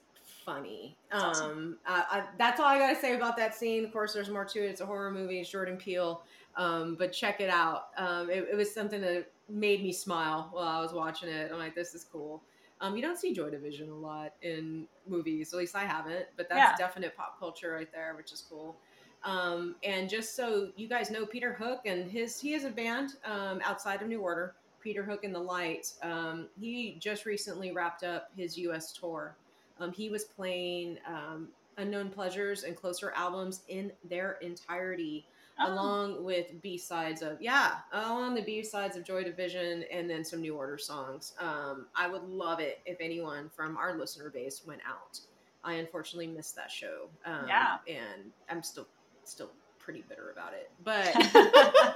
funny. 0.45 0.95
That's 1.11 1.23
awesome. 1.23 1.49
um, 1.49 1.77
I, 1.85 2.03
I, 2.11 2.23
that's 2.37 2.59
all 2.59 2.67
I 2.67 2.77
gotta 2.77 2.95
say 2.99 3.15
about 3.15 3.35
that 3.37 3.55
scene. 3.55 3.83
Of 3.83 3.91
course, 3.91 4.13
there's 4.13 4.29
more 4.29 4.45
to 4.45 4.59
it. 4.63 4.69
It's 4.69 4.81
a 4.81 4.85
horror 4.85 5.11
movie. 5.11 5.39
It's 5.39 5.49
Jordan 5.49 5.77
Peele, 5.77 6.21
um, 6.55 6.95
but 6.95 7.11
check 7.11 7.41
it 7.41 7.49
out. 7.49 7.87
Um, 7.97 8.29
it, 8.29 8.47
it 8.51 8.55
was 8.55 8.73
something 8.73 9.01
that 9.01 9.27
made 9.49 9.83
me 9.83 9.91
smile 9.91 10.49
while 10.51 10.67
I 10.67 10.81
was 10.81 10.93
watching 10.93 11.29
it. 11.29 11.51
I'm 11.51 11.57
like, 11.57 11.75
this 11.75 11.93
is 11.95 12.03
cool. 12.03 12.43
Um, 12.85 12.95
you 12.95 13.01
don't 13.01 13.17
see 13.17 13.33
Joy 13.33 13.49
Division 13.49 13.89
a 13.89 13.95
lot 13.95 14.33
in 14.41 14.87
movies, 15.07 15.53
at 15.53 15.59
least 15.59 15.75
I 15.75 15.85
haven't. 15.85 16.27
But 16.37 16.49
that's 16.49 16.79
Yeah. 16.79 16.85
definite 16.87 17.15
pop 17.17 17.39
culture 17.39 17.71
right 17.71 17.91
there, 17.91 18.13
which 18.15 18.31
is 18.31 18.41
cool. 18.41 18.75
Um, 19.23 19.75
and 19.83 20.07
just 20.07 20.35
so 20.35 20.71
you 20.75 20.87
guys 20.87 21.09
know, 21.09 21.25
Peter 21.25 21.51
Hook 21.53 21.81
and 21.85 22.09
his 22.11 22.39
he 22.39 22.51
has 22.51 22.63
a 22.63 22.69
band 22.69 23.15
um, 23.25 23.59
outside 23.63 24.01
of 24.01 24.07
New 24.07 24.21
Order. 24.21 24.55
Peter 24.81 25.03
Hook 25.03 25.23
and 25.23 25.33
the 25.33 25.39
Light. 25.39 25.91
Um, 26.03 26.47
he 26.59 26.97
just 26.99 27.25
recently 27.25 27.71
wrapped 27.71 28.03
up 28.03 28.29
his 28.37 28.55
U.S. 28.59 28.93
tour. 28.93 29.35
Um, 29.79 29.91
he 29.91 30.09
was 30.09 30.25
playing 30.25 30.99
um, 31.07 31.47
Unknown 31.77 32.11
Pleasures 32.11 32.65
and 32.65 32.75
Closer 32.75 33.11
albums 33.15 33.63
in 33.67 33.91
their 34.07 34.33
entirety, 34.41 35.25
Oh, 35.57 35.71
along 35.73 36.23
with 36.23 36.61
B 36.61 36.77
sides 36.77 37.21
of 37.21 37.41
yeah, 37.41 37.75
along 37.93 38.35
the 38.35 38.41
B 38.41 38.61
sides 38.61 38.97
of 38.97 39.03
Joy 39.05 39.23
Division, 39.23 39.83
and 39.91 40.09
then 40.09 40.23
some 40.25 40.41
New 40.41 40.55
Order 40.55 40.77
songs. 40.77 41.33
Um, 41.39 41.85
I 41.95 42.07
would 42.07 42.23
love 42.23 42.59
it 42.59 42.79
if 42.85 42.97
anyone 42.99 43.49
from 43.55 43.77
our 43.77 43.97
listener 43.97 44.29
base 44.29 44.63
went 44.65 44.81
out. 44.87 45.19
I 45.63 45.75
unfortunately 45.75 46.27
missed 46.27 46.55
that 46.57 46.69
show. 46.69 47.07
Um, 47.25 47.47
Yeah. 47.47 47.77
and 47.87 48.31
I'm 48.49 48.63
still 48.63 48.87
still 49.23 49.51
pretty 49.79 50.03
bitter 50.09 50.31
about 50.31 50.53
it, 50.53 50.69
but. 50.83 51.13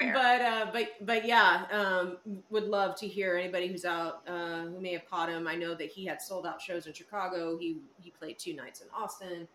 But 0.00 0.40
uh, 0.40 0.66
but 0.72 0.88
but 1.02 1.24
yeah, 1.24 1.64
um, 1.70 2.16
would 2.50 2.64
love 2.64 2.96
to 2.96 3.06
hear 3.06 3.36
anybody 3.36 3.68
who's 3.68 3.84
out 3.84 4.22
uh, 4.26 4.62
who 4.62 4.80
may 4.80 4.92
have 4.94 5.08
caught 5.08 5.28
him. 5.28 5.46
I 5.46 5.54
know 5.54 5.74
that 5.74 5.88
he 5.90 6.04
had 6.04 6.20
sold 6.20 6.44
out 6.44 6.60
shows 6.60 6.86
in 6.86 6.92
Chicago. 6.92 7.56
He 7.56 7.76
he 8.00 8.10
played 8.10 8.38
two 8.38 8.54
nights 8.54 8.80
in 8.80 8.88
Austin. 8.96 9.46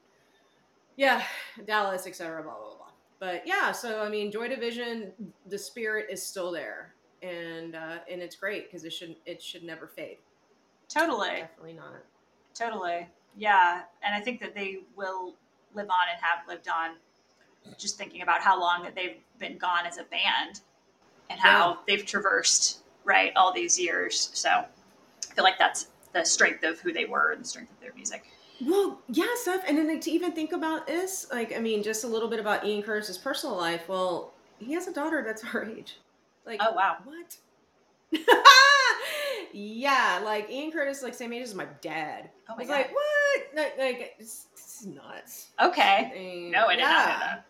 Yeah, 0.96 1.22
Dallas, 1.66 2.08
etc. 2.08 2.44
Blah 2.44 2.54
blah 2.54 2.76
blah. 2.78 2.86
But 3.20 3.44
yeah, 3.46 3.72
so 3.72 4.02
I 4.02 4.10
mean, 4.10 4.32
Joy 4.32 4.48
Division, 4.48 5.12
the 5.48 5.58
spirit 5.58 6.08
is 6.10 6.22
still 6.22 6.52
there, 6.52 6.94
and 7.22 7.76
uh, 7.76 7.98
and 8.10 8.22
it's 8.22 8.36
great 8.36 8.68
because 8.68 8.84
it 8.84 8.94
should 8.94 9.16
it 9.26 9.42
should 9.42 9.64
never 9.64 9.88
fade. 9.88 10.18
totally. 10.88 11.30
Definitely 11.30 11.74
not. 11.74 12.04
Totally. 12.54 13.08
Yeah. 13.38 13.82
And 14.04 14.16
I 14.16 14.20
think 14.20 14.40
that 14.42 14.56
they 14.56 14.80
will 14.96 15.36
live 15.74 15.90
on 15.90 16.10
and 16.12 16.20
have 16.22 16.48
lived 16.48 16.68
on 16.68 16.96
just 17.78 17.98
thinking 17.98 18.22
about 18.22 18.42
how 18.42 18.60
long 18.60 18.84
that 18.84 18.96
they've 18.96 19.18
been 19.40 19.58
gone 19.58 19.86
as 19.86 19.98
a 19.98 20.04
band 20.04 20.62
and 21.30 21.40
how 21.40 21.80
they've 21.88 22.06
traversed, 22.06 22.80
right, 23.04 23.32
all 23.36 23.54
these 23.54 23.80
years. 23.80 24.30
So 24.34 24.50
I 24.50 25.34
feel 25.36 25.44
like 25.44 25.58
that's 25.60 25.88
the 26.14 26.24
strength 26.24 26.64
of 26.64 26.80
who 26.80 26.94
they 26.94 27.06
were 27.06 27.32
and 27.32 27.44
the 27.44 27.48
strength 27.48 27.72
of 27.72 27.80
their 27.80 27.94
music. 27.94 28.26
Well, 28.66 29.00
yeah, 29.08 29.26
Steph, 29.36 29.64
and 29.68 29.78
then 29.78 29.88
like, 29.88 30.02
to 30.02 30.12
even 30.12 30.32
think 30.32 30.52
about 30.52 30.88
this, 30.88 31.28
like, 31.32 31.56
I 31.56 31.60
mean, 31.60 31.84
just 31.84 32.04
a 32.04 32.08
little 32.08 32.28
bit 32.28 32.40
about 32.40 32.66
Ian 32.66 32.82
Curtis's 32.82 33.18
personal 33.18 33.56
life. 33.56 33.88
Well, 33.88 34.34
he 34.60 34.74
has 34.74 34.88
a 34.88 34.94
daughter 34.94 35.24
that's 35.26 35.44
our 35.54 35.64
age. 35.66 35.98
Like, 36.46 36.60
Oh, 36.64 36.74
wow. 36.74 36.98
what? 37.04 37.38
yeah, 39.54 40.22
like 40.24 40.50
Ian 40.50 40.72
Curtis, 40.72 41.04
like 41.04 41.14
same 41.14 41.34
age 41.34 41.44
as 41.44 41.54
my 41.56 41.68
dad. 41.82 42.30
Oh 42.50 42.54
I 42.54 42.56
my 42.56 42.60
was 42.60 42.68
God. 42.68 42.74
like, 42.74 42.92
what? 42.94 43.42
Like, 43.56 43.78
like 43.78 44.16
it's, 44.20 44.48
it's 44.54 44.86
nuts. 44.86 45.50
Okay. 45.62 46.12
Mean, 46.16 46.52
No, 46.52 46.68
I 46.68 46.76
did 46.76 46.82
not 46.84 46.90
know 47.08 47.12
yeah. 47.12 47.20
that. 47.20 47.46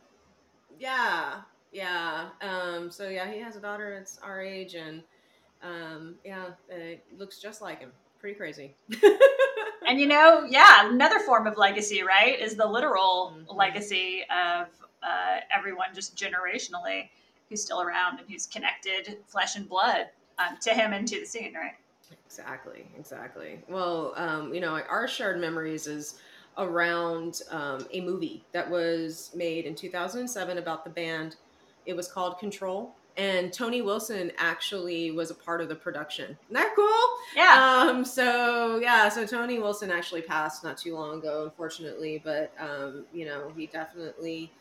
Yeah, 0.79 1.33
yeah. 1.71 2.29
Um, 2.41 2.91
so 2.91 3.07
yeah, 3.09 3.31
he 3.31 3.39
has 3.39 3.55
a 3.55 3.59
daughter 3.59 3.95
that's 3.97 4.17
our 4.19 4.41
age, 4.41 4.75
and 4.75 5.01
um, 5.63 6.15
yeah, 6.25 6.45
it 6.69 7.03
looks 7.17 7.39
just 7.39 7.61
like 7.61 7.79
him. 7.79 7.91
Pretty 8.19 8.35
crazy. 8.35 8.75
And 9.87 9.99
you 9.99 10.05
know, 10.07 10.45
yeah, 10.49 10.89
another 10.89 11.19
form 11.19 11.47
of 11.47 11.57
legacy, 11.57 12.03
right, 12.03 12.37
is 12.39 12.55
the 12.55 12.67
literal 12.67 13.33
Mhm. 13.33 13.55
legacy 13.55 14.23
of 14.29 14.67
uh, 15.01 15.39
everyone 15.49 15.87
just 15.93 16.15
generationally 16.15 17.09
who's 17.47 17.63
still 17.63 17.81
around 17.81 18.19
and 18.19 18.29
who's 18.29 18.45
connected 18.45 19.17
flesh 19.27 19.55
and 19.55 19.69
blood 19.69 20.09
um, 20.37 20.57
to 20.61 20.71
him 20.73 20.91
and 20.91 21.07
to 21.07 21.19
the 21.21 21.25
scene, 21.25 21.53
right? 21.53 21.75
Exactly, 22.25 22.85
exactly. 22.97 23.63
Well, 23.69 24.13
um, 24.17 24.53
you 24.53 24.59
know, 24.59 24.81
our 24.89 25.07
shared 25.07 25.39
memories 25.39 25.87
is 25.87 26.19
around 26.57 27.41
um, 27.51 27.87
a 27.91 28.01
movie 28.01 28.43
that 28.51 28.69
was 28.69 29.31
made 29.33 29.65
in 29.65 29.75
2007 29.75 30.57
about 30.57 30.83
the 30.83 30.89
band. 30.89 31.37
It 31.85 31.95
was 31.95 32.11
called 32.11 32.39
Control, 32.39 32.93
and 33.17 33.51
Tony 33.51 33.81
Wilson 33.81 34.31
actually 34.37 35.11
was 35.11 35.31
a 35.31 35.35
part 35.35 35.59
of 35.61 35.69
the 35.69 35.75
production. 35.75 36.37
Isn't 36.49 36.53
that 36.53 36.73
cool? 36.75 37.07
Yeah. 37.35 37.85
Um, 37.89 38.05
so 38.05 38.77
yeah, 38.79 39.09
so 39.09 39.25
Tony 39.25 39.59
Wilson 39.59 39.91
actually 39.91 40.21
passed 40.21 40.63
not 40.63 40.77
too 40.77 40.93
long 40.95 41.19
ago, 41.19 41.43
unfortunately, 41.45 42.21
but 42.23 42.51
um, 42.59 43.05
you 43.13 43.25
know, 43.25 43.51
he 43.55 43.65
definitely 43.67 44.51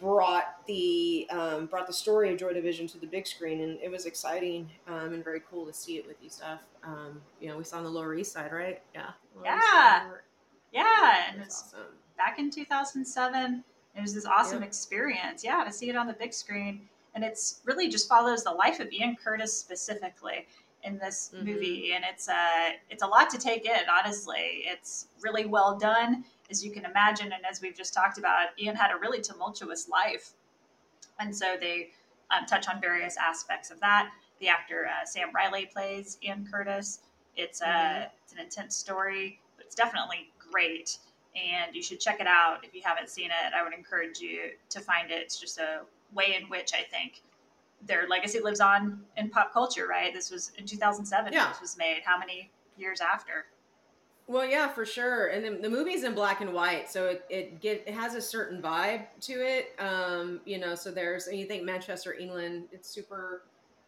brought 0.00 0.64
the 0.66 1.26
um, 1.30 1.66
brought 1.66 1.86
the 1.86 1.92
story 1.92 2.32
of 2.32 2.38
Joy 2.38 2.52
Division 2.52 2.86
to 2.88 2.98
the 2.98 3.06
big 3.06 3.26
screen, 3.26 3.60
and 3.62 3.78
it 3.82 3.90
was 3.90 4.06
exciting 4.06 4.68
um, 4.86 5.12
and 5.14 5.24
very 5.24 5.40
cool 5.50 5.66
to 5.66 5.72
see 5.72 5.96
it 5.96 6.06
with 6.06 6.16
you, 6.22 6.30
Steph. 6.30 6.60
Um, 6.84 7.20
you 7.40 7.48
know, 7.48 7.56
we 7.56 7.64
saw 7.64 7.78
on 7.78 7.84
the 7.84 7.90
Lower 7.90 8.14
East 8.14 8.32
Side, 8.32 8.52
right? 8.52 8.80
Yeah. 8.94 9.10
Lower 9.34 9.44
Yeah. 9.44 10.08
Yeah. 10.72 11.24
And 11.30 11.36
It 11.36 11.38
was 11.40 11.46
it's 11.46 11.62
awesome. 11.74 11.86
back 12.16 12.38
in 12.38 12.50
2007. 12.50 13.64
It 13.96 14.00
was 14.00 14.14
this 14.14 14.26
awesome 14.26 14.60
Yeah. 14.60 14.66
experience. 14.66 15.42
Yeah, 15.42 15.64
to 15.64 15.72
see 15.72 15.88
it 15.88 15.96
on 15.96 16.06
the 16.06 16.12
big 16.12 16.32
screen. 16.34 16.88
And 17.14 17.24
it's 17.24 17.60
really 17.64 17.88
just 17.88 18.08
follows 18.08 18.44
the 18.44 18.50
life 18.52 18.80
of 18.80 18.92
Ian 18.92 19.16
Curtis 19.16 19.58
specifically 19.58 20.46
in 20.84 20.98
this 20.98 21.30
Mhm. 21.34 21.44
movie. 21.44 21.92
And 21.94 22.04
it's 22.04 22.28
uh, 22.28 22.72
it's 22.90 23.02
a 23.02 23.06
lot 23.06 23.30
to 23.30 23.38
take 23.38 23.64
in, 23.64 23.88
honestly. 23.88 24.62
It's 24.64 25.08
really 25.20 25.46
well 25.46 25.76
done, 25.76 26.24
as 26.50 26.64
you 26.64 26.70
can 26.70 26.84
imagine. 26.84 27.32
And 27.32 27.44
as 27.44 27.60
we've 27.60 27.76
just 27.76 27.92
talked 27.94 28.18
about, 28.18 28.58
Ian 28.60 28.76
had 28.76 28.90
a 28.92 28.96
really 28.96 29.20
tumultuous 29.20 29.88
life. 29.88 30.32
And 31.18 31.34
so 31.36 31.56
they 31.58 31.90
um, 32.30 32.44
touch 32.46 32.68
on 32.68 32.80
various 32.80 33.16
aspects 33.16 33.70
of 33.70 33.80
that. 33.80 34.12
The 34.38 34.48
actor 34.48 34.86
uh, 34.86 35.04
Sam 35.04 35.32
Riley 35.32 35.66
plays 35.66 36.18
Ian 36.22 36.46
Curtis. 36.50 37.00
It's, 37.36 37.62
uh, 37.62 37.66
Mhm. 37.66 38.10
it's 38.22 38.32
an 38.34 38.38
intense 38.40 38.76
story, 38.76 39.40
but 39.56 39.64
it's 39.66 39.74
definitely 39.74 40.32
great 40.38 40.98
and 41.34 41.74
you 41.74 41.82
should 41.82 42.00
check 42.00 42.20
it 42.20 42.26
out 42.26 42.64
if 42.64 42.74
you 42.74 42.82
haven't 42.84 43.08
seen 43.08 43.30
it. 43.30 43.54
I 43.54 43.62
would 43.62 43.72
encourage 43.72 44.18
you 44.20 44.56
to 44.70 44.80
find 44.80 45.10
it. 45.10 45.22
It's 45.22 45.38
just 45.38 45.58
a 45.58 45.86
way 46.12 46.36
in 46.40 46.48
which 46.48 46.72
I 46.74 46.82
think 46.82 47.22
their 47.86 48.08
legacy 48.08 48.40
lives 48.40 48.60
on 48.60 49.00
in 49.16 49.30
pop 49.30 49.52
culture, 49.52 49.86
right? 49.86 50.12
This 50.12 50.30
was 50.30 50.52
in 50.58 50.66
2007. 50.66 51.32
Yeah. 51.32 51.48
This 51.48 51.60
was 51.60 51.76
made. 51.78 52.00
How 52.04 52.18
many 52.18 52.50
years 52.76 53.00
after? 53.00 53.46
Well, 54.26 54.44
yeah, 54.44 54.68
for 54.68 54.84
sure. 54.84 55.28
And 55.28 55.44
the, 55.44 55.62
the 55.62 55.70
movie's 55.70 56.04
in 56.04 56.12
black 56.14 56.40
and 56.42 56.52
white, 56.52 56.90
so 56.90 57.06
it 57.06 57.24
it 57.30 57.60
get 57.60 57.82
it 57.86 57.94
has 57.94 58.14
a 58.14 58.20
certain 58.20 58.60
vibe 58.60 59.06
to 59.22 59.32
it. 59.32 59.74
Um, 59.78 60.40
you 60.44 60.58
know, 60.58 60.74
so 60.74 60.90
there's 60.90 61.28
and 61.28 61.38
you 61.38 61.46
think 61.46 61.62
Manchester, 61.64 62.12
England, 62.12 62.64
it's 62.70 62.90
super 62.90 63.44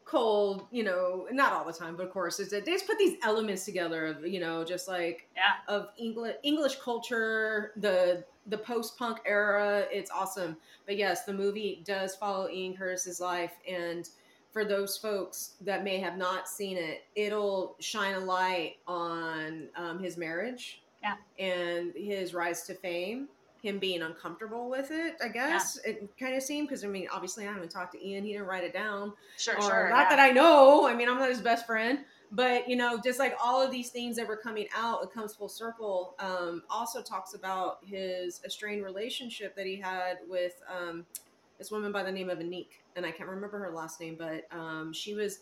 cold. 0.07 0.67
You 0.71 0.85
know, 0.85 1.27
not 1.31 1.53
all 1.53 1.65
the 1.67 1.75
time, 1.75 1.95
but 1.95 2.07
of 2.07 2.13
course, 2.13 2.41
it's, 2.41 2.51
they 2.53 2.63
just 2.63 2.87
put 2.87 2.97
these 2.97 3.19
elements 3.23 3.67
together 3.67 4.07
of 4.07 4.27
you 4.27 4.41
know, 4.41 4.65
just 4.65 4.89
like 4.89 5.29
Yeah. 5.37 5.43
of 5.69 5.89
English 5.99 6.37
English 6.43 6.77
culture, 6.77 7.73
the 7.77 8.25
the 8.47 8.59
post 8.59 8.99
punk 8.99 9.19
era. 9.27 9.85
It's 9.91 10.11
awesome. 10.11 10.57
But 10.87 10.97
yes, 10.97 11.25
the 11.25 11.33
movie 11.33 11.83
does 11.85 12.15
follow 12.17 12.49
Ian 12.49 12.77
Curtis's 12.77 13.21
life, 13.21 13.53
and 13.69 14.09
for 14.53 14.65
those 14.65 14.97
folks 14.97 15.53
that 15.61 15.85
may 15.85 15.99
have 15.99 16.17
not 16.17 16.49
seen 16.49 16.77
it, 16.77 17.05
it'll 17.15 17.77
shine 17.79 18.15
a 18.15 18.21
light 18.21 18.77
on 18.87 19.69
um, 19.77 19.99
his 20.03 20.17
marriage, 20.17 20.83
Yeah. 21.03 21.15
and 21.39 21.93
his 21.95 22.35
rise 22.35 22.63
to 22.65 22.75
fame. 22.75 23.29
Him 23.63 23.79
being 23.79 24.01
uncomfortable 24.01 24.71
with 24.71 24.91
it, 24.91 25.17
I 25.23 25.29
guess 25.29 25.79
it 25.85 26.09
kind 26.19 26.35
of 26.35 26.43
seemed 26.43 26.67
because 26.69 26.83
I 26.83 26.89
mean, 26.89 27.07
obviously, 27.13 27.47
I 27.47 27.53
haven't 27.53 27.71
talked 27.71 27.93
to 27.93 28.03
Ian. 28.03 28.25
He 28.25 28.33
didn't 28.33 28.47
write 28.47 28.65
it 28.65 28.73
down. 28.73 29.13
Sure, 29.37 29.55
Or 29.59 29.61
sure. 29.61 29.91
Not 29.91 30.05
yeah. 30.11 30.17
that 30.17 30.19
I 30.19 30.31
know. 30.31 30.89
I 30.89 30.95
mean, 30.95 31.11
I'm 31.11 31.19
not 31.19 31.29
his 31.29 31.43
best 31.43 31.67
friend. 31.67 31.99
But 32.33 32.69
you 32.69 32.77
know, 32.77 33.01
just 33.03 33.19
like 33.19 33.35
all 33.43 33.61
of 33.61 33.71
these 33.71 33.91
things 33.91 34.17
that 34.17 34.29
were 34.29 34.37
coming 34.37 34.69
out, 34.77 35.03
it 35.03 35.13
comes 35.13 35.35
full 35.35 35.49
circle. 35.49 36.15
Um, 36.19 36.63
also 36.71 37.03
talks 37.03 37.35
about 37.35 37.79
his 37.85 38.41
estranged 38.45 38.85
relationship 38.85 39.57
that 39.57 39.67
he 39.67 39.77
had 39.77 40.19
with 40.29 40.63
um, 40.73 41.07
this 41.59 41.71
woman 41.71 41.91
by 41.91 42.03
the 42.03 42.13
name 42.13 42.31
of 42.31 42.39
Annik, 42.39 42.69
and 42.97 43.05
I 43.05 43.11
can't 43.11 43.29
remember 43.29 43.59
her 43.59 43.73
last 43.73 44.01
name, 44.01 44.17
but 44.19 44.47
um, 44.57 44.93
she 44.93 45.15
was 45.15 45.41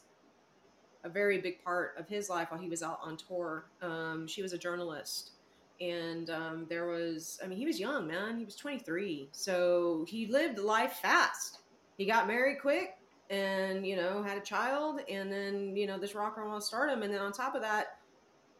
a 1.05 1.09
very 1.09 1.39
big 1.39 1.63
part 1.63 1.95
of 1.99 2.09
his 2.09 2.29
life 2.29 2.51
while 2.51 2.61
he 2.61 2.69
was 2.69 2.83
out 2.83 3.01
on 3.03 3.17
tour. 3.17 3.67
Um, 3.83 4.27
she 4.27 4.43
was 4.43 4.53
a 4.53 4.59
journalist. 4.59 5.33
And 5.81 6.29
um, 6.31 6.67
there 6.69 6.87
was, 6.87 7.39
I 7.43 7.47
mean, 7.47 7.57
he 7.57 7.67
was 7.67 7.79
young, 7.79 8.09
man. 8.09 8.37
He 8.37 8.45
was 8.45 8.57
23. 8.57 9.29
So 9.31 10.05
he 10.09 10.27
lived 10.27 10.59
life 10.59 10.95
fast. 10.95 11.61
He 11.97 12.05
got 12.05 12.27
married 12.27 12.61
quick 12.61 12.97
and, 13.31 13.87
you 13.87 13.97
know, 13.97 14.23
had 14.23 14.39
a 14.39 14.43
child. 14.43 15.01
And 15.09 15.31
then, 15.31 15.77
you 15.77 15.87
know, 15.87 15.99
this 15.99 16.15
rock 16.15 16.35
and 16.37 16.47
roll 16.47 16.61
stardom. 16.61 17.03
And 17.03 17.13
then 17.13 17.21
on 17.21 17.33
top 17.33 17.55
of 17.55 17.63
that, 17.63 17.99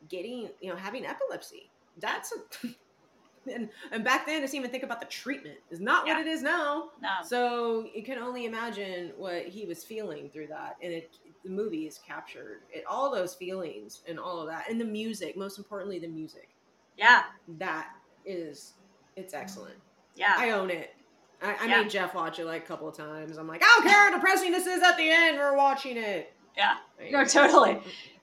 getting, 0.09 0.51
you 0.61 0.71
know, 0.71 0.77
having 0.77 1.07
epilepsy. 1.07 1.71
That's 1.99 2.33
a. 2.33 2.69
and, 3.53 3.69
and 3.93 4.05
back 4.05 4.27
then, 4.27 4.43
just 4.43 4.55
even 4.55 4.71
think 4.71 4.85
about 4.85 5.01
the 5.01 5.07
treatment 5.07 5.59
is 5.71 5.81
not 5.81 6.07
yeah. 6.07 6.15
what 6.15 6.27
it 6.27 6.29
is 6.29 6.43
now. 6.43 6.91
No. 7.03 7.09
So 7.25 7.87
you 7.95 8.03
can 8.03 8.19
only 8.19 8.45
imagine 8.45 9.13
what 9.17 9.47
he 9.47 9.65
was 9.65 9.85
feeling 9.85 10.29
through 10.31 10.49
that, 10.49 10.77
and 10.83 10.93
it 10.93 11.17
the 11.45 11.51
movie 11.51 11.87
is 11.87 11.99
captured 12.07 12.63
it, 12.73 12.85
all 12.89 13.11
those 13.11 13.35
feelings 13.35 14.03
and 14.09 14.19
all 14.19 14.41
of 14.41 14.49
that, 14.49 14.69
and 14.69 14.81
the 14.81 14.85
music. 14.85 15.37
Most 15.37 15.59
importantly, 15.59 15.99
the 15.99 16.09
music. 16.09 16.49
Yeah. 16.97 17.23
That 17.59 17.91
is, 18.27 18.75
it's 19.17 19.33
excellent. 19.35 19.77
Yeah. 20.17 20.35
I 20.37 20.51
own 20.51 20.71
it. 20.71 20.95
I, 21.43 21.55
I 21.55 21.67
yeah. 21.67 21.83
made 21.83 21.91
Jeff 21.91 22.15
watch 22.15 22.39
it 22.39 22.47
like 22.47 22.65
a 22.65 22.67
couple 22.67 22.89
of 22.89 22.97
times. 22.97 23.37
I'm 23.37 23.47
like, 23.47 23.63
I 23.63 23.75
don't 23.77 23.89
care 23.89 24.11
how 24.11 24.15
depressing 24.15 24.53
this 24.53 24.67
is 24.67 24.83
at 24.83 24.97
the 24.97 25.09
end. 25.09 25.39
We're 25.39 25.57
watching 25.57 25.97
it. 25.97 26.33
Yeah. 26.57 26.77
No, 27.13 27.25
totally. 27.25 27.79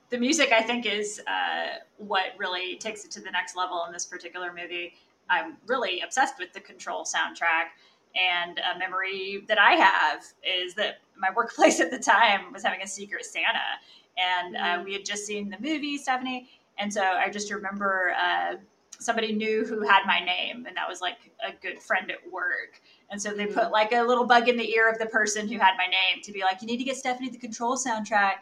The 0.10 0.18
music, 0.18 0.52
I 0.52 0.62
think, 0.62 0.86
is 0.86 1.22
uh, 1.28 1.80
what 1.98 2.34
really 2.38 2.76
takes 2.76 3.06
it 3.06 3.12
to 3.12 3.22
the 3.22 3.32
next 3.32 3.56
level 3.56 3.86
in 3.88 3.94
this 3.94 4.06
particular 4.06 4.54
movie. 4.54 4.94
I'm 5.30 5.58
really 5.66 6.02
obsessed 6.02 6.36
with 6.38 6.54
the 6.54 6.60
Control 6.60 7.04
soundtrack. 7.04 7.70
And 8.16 8.60
a 8.60 8.78
memory 8.78 9.44
that 9.48 9.60
I 9.60 9.74
have 9.74 10.24
is 10.44 10.74
that 10.76 11.00
my 11.18 11.30
workplace 11.36 11.80
at 11.82 11.92
the 11.92 12.00
time 12.00 12.52
was 12.52 12.64
having 12.64 12.82
a 12.82 12.88
Secret 12.88 13.26
Santa. 13.26 13.80
And 14.18 14.56
uh, 14.56 14.60
mm-hmm. 14.60 14.86
we 14.86 14.94
had 14.94 15.06
just 15.06 15.26
seen 15.26 15.50
the 15.50 15.58
movie, 15.60 15.98
Stephanie. 15.98 16.50
And 16.78 16.94
so 16.94 17.02
I 17.02 17.30
just 17.30 17.52
remember 17.52 18.14
uh, 18.22 18.56
somebody 19.00 19.34
knew 19.34 19.66
who 19.66 19.82
had 19.82 20.06
my 20.06 20.20
name, 20.20 20.66
and 20.66 20.76
that 20.76 20.88
was 20.88 21.02
like 21.02 21.18
a 21.46 21.52
good 21.62 21.82
friend 21.82 22.12
at 22.12 22.32
work. 22.32 22.82
And 23.10 23.22
so 23.22 23.34
they 23.34 23.46
put 23.46 23.66
mm-hmm. 23.66 23.72
like 23.72 23.92
a 23.92 24.02
little 24.02 24.26
bug 24.26 24.50
in 24.50 24.58
the 24.58 24.74
ear 24.74 24.90
of 24.90 24.98
the 25.00 25.06
person 25.06 25.48
who 25.48 25.58
had 25.58 25.76
my 25.78 25.86
name 25.86 26.22
to 26.24 26.32
be 26.32 26.42
like, 26.42 26.62
you 26.62 26.68
need 26.68 26.78
to 26.78 26.84
get 26.84 26.98
Stephanie 26.98 27.30
the 27.30 27.38
Control 27.38 27.78
soundtrack. 27.78 28.36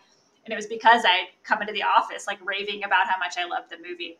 And 0.45 0.51
it 0.51 0.55
was 0.55 0.67
because 0.67 1.03
I'd 1.05 1.27
come 1.43 1.61
into 1.61 1.73
the 1.73 1.83
office 1.83 2.27
like 2.27 2.39
raving 2.45 2.83
about 2.83 3.07
how 3.07 3.17
much 3.17 3.37
I 3.37 3.45
loved 3.45 3.69
the 3.69 3.77
movie. 3.77 4.19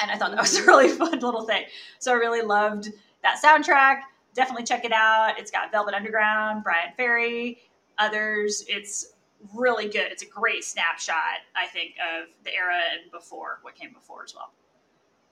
And 0.00 0.10
I 0.10 0.16
thought 0.16 0.30
that 0.30 0.40
was 0.40 0.56
a 0.56 0.64
really 0.64 0.88
fun 0.96 1.18
little 1.20 1.42
thing. 1.42 1.64
So 1.98 2.12
I 2.12 2.16
really 2.16 2.42
loved 2.42 2.88
that 3.22 3.40
soundtrack. 3.42 4.00
Definitely 4.34 4.64
check 4.64 4.84
it 4.84 4.92
out. 4.92 5.38
It's 5.38 5.50
got 5.50 5.72
Velvet 5.72 5.94
Underground, 5.94 6.64
Bryan 6.64 6.92
Ferry, 6.96 7.58
others. 7.98 8.64
It's 8.68 9.14
really 9.54 9.86
good. 9.86 10.12
It's 10.12 10.22
a 10.22 10.26
great 10.26 10.64
snapshot, 10.64 11.40
I 11.56 11.66
think, 11.66 11.94
of 11.98 12.28
the 12.44 12.54
era 12.54 12.78
and 12.92 13.10
before 13.10 13.58
what 13.62 13.74
came 13.74 13.92
before 13.92 14.24
as 14.24 14.34
well. 14.34 14.52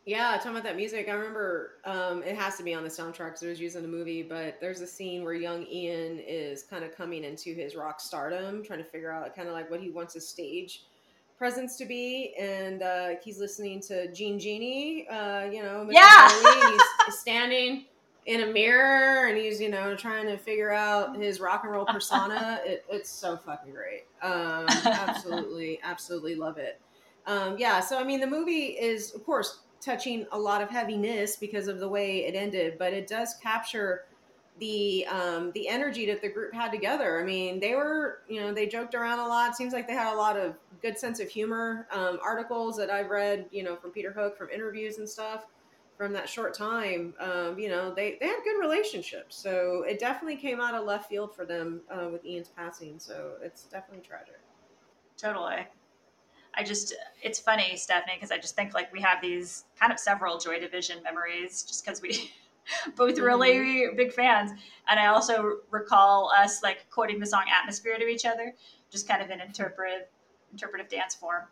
Yeah, 0.07 0.37
talking 0.37 0.53
about 0.53 0.63
that 0.63 0.77
music, 0.77 1.09
I 1.09 1.13
remember 1.15 1.73
um, 1.85 2.23
it 2.23 2.37
has 2.37 2.57
to 2.59 2.63
be 2.63 2.73
on 2.73 2.85
the 2.85 2.89
soundtrack 2.89 3.27
because 3.27 3.43
it 3.43 3.49
was 3.49 3.61
used 3.61 3.75
in 3.75 3.83
the 3.83 3.89
movie. 3.89 4.23
But 4.23 4.61
there's 4.61 4.81
a 4.81 4.87
scene 4.87 5.25
where 5.25 5.35
young 5.35 5.67
Ian 5.67 6.21
is 6.21 6.63
kind 6.63 6.85
of 6.85 6.97
coming 6.97 7.25
into 7.25 7.53
his 7.53 7.75
rock 7.75 8.01
stardom, 8.01 8.63
trying 8.63 8.79
to 8.79 8.85
figure 8.85 9.11
out 9.11 9.35
kind 9.35 9.49
of 9.49 9.55
like 9.55 9.69
what 9.69 9.81
he 9.81 9.91
wants 9.91 10.15
his 10.15 10.27
stage 10.27 10.85
presence 11.37 11.77
to 11.77 11.85
be, 11.85 12.35
and 12.39 12.83
uh, 12.83 13.09
he's 13.23 13.41
listening 13.41 13.81
to 13.81 14.11
Jean 14.13 14.39
Genie, 14.39 15.09
uh, 15.09 15.45
you 15.45 15.63
know, 15.63 15.85
Mr. 15.87 15.93
yeah, 15.93 16.71
he's 17.05 17.19
standing 17.19 17.87
in 18.27 18.43
a 18.43 18.47
mirror 18.53 19.29
and 19.29 19.39
he's 19.39 19.61
you 19.61 19.71
know 19.71 19.95
trying 19.95 20.27
to 20.27 20.37
figure 20.37 20.73
out 20.73 21.17
his 21.17 21.41
rock 21.41 21.63
and 21.63 21.73
roll 21.73 21.87
persona 21.87 22.61
it, 22.67 22.85
it's 22.91 23.09
so 23.09 23.37
fucking 23.37 23.73
great 23.73 24.05
um, 24.21 24.67
absolutely 24.85 25.79
absolutely 25.85 26.35
love 26.35 26.59
it 26.59 26.81
um, 27.27 27.57
yeah 27.57 27.79
so 27.79 27.99
i 27.99 28.05
mean 28.05 28.19
the 28.19 28.27
movie 28.27 28.77
is 28.81 29.15
of 29.15 29.25
course 29.25 29.61
touching 29.81 30.27
a 30.33 30.39
lot 30.39 30.63
of 30.63 30.71
heaviness 30.71 31.37
because 31.37 31.69
of 31.69 31.79
the 31.79 31.89
way 31.89 32.25
it 32.25 32.35
ended 32.35 32.77
but 32.79 32.93
it 32.93 33.07
does 33.07 33.35
capture 33.43 34.05
the 34.59 35.07
um, 35.07 35.53
the 35.53 35.69
energy 35.69 36.07
that 36.07 36.23
the 36.23 36.29
group 36.29 36.55
had 36.55 36.71
together 36.71 37.21
i 37.21 37.25
mean 37.25 37.61
they 37.61 37.75
were 37.75 38.21
you 38.29 38.41
know 38.41 38.53
they 38.53 38.67
joked 38.67 38.95
around 38.95 39.19
a 39.19 39.27
lot 39.27 39.57
seems 39.57 39.73
like 39.73 39.87
they 39.87 39.95
had 39.95 40.13
a 40.13 40.17
lot 40.17 40.37
of 40.37 40.55
good 40.83 40.99
sense 40.99 41.21
of 41.21 41.29
humor 41.29 41.87
um, 41.93 42.19
articles 42.23 42.77
that 42.77 42.91
i've 42.91 43.11
read 43.11 43.47
you 43.51 43.63
know 43.63 43.77
from 43.77 43.91
peter 43.91 44.13
hook 44.13 44.37
from 44.37 44.49
interviews 44.51 44.99
and 44.99 45.09
stuff 45.09 45.47
from 45.97 46.13
that 46.13 46.29
short 46.29 46.55
time, 46.55 47.15
um, 47.19 47.59
you 47.59 47.69
know, 47.69 47.93
they, 47.95 48.19
they 48.21 48.27
had 48.27 48.41
good 48.45 48.61
relationships. 48.61 49.37
So 49.37 49.85
it 49.89 49.99
definitely 49.99 50.37
came 50.37 50.61
out 50.61 50.75
of 50.75 50.85
left 50.85 51.09
field 51.09 51.35
for 51.35 51.45
them 51.45 51.81
uh, 51.91 52.09
with 52.13 52.25
Ian's 52.25 52.49
passing. 52.49 52.99
So 52.99 53.35
it's 53.43 53.65
definitely 53.65 54.07
tragic. 54.07 54.41
Totally. 55.17 55.67
I 56.57 56.63
just, 56.63 56.95
it's 57.23 57.39
funny, 57.39 57.77
Stephanie, 57.77 58.15
because 58.17 58.31
I 58.31 58.39
just 58.39 58.57
think 58.57 58.75
like 58.75 58.93
we 58.93 59.01
have 59.01 59.21
these 59.21 59.65
kind 59.79 59.93
of 59.93 59.99
several 59.99 60.39
Joy 60.39 60.59
Division 60.59 61.03
memories 61.03 61.63
just 61.63 61.85
because 61.85 62.01
we 62.01 62.31
both 62.97 63.19
really 63.19 63.55
mm-hmm. 63.55 63.97
big 63.97 64.13
fans. 64.13 64.53
And 64.89 64.99
I 64.99 65.07
also 65.07 65.59
recall 65.71 66.33
us 66.37 66.63
like 66.63 66.89
quoting 66.91 67.21
the 67.21 67.27
song 67.27 67.45
Atmosphere 67.61 67.99
to 67.99 68.07
each 68.07 68.25
other, 68.25 68.55
just 68.91 69.07
kind 69.07 69.23
of 69.23 69.31
in 69.31 69.41
interpretive, 69.41 70.07
interpretive 70.53 70.89
dance 70.89 71.15
form 71.15 71.43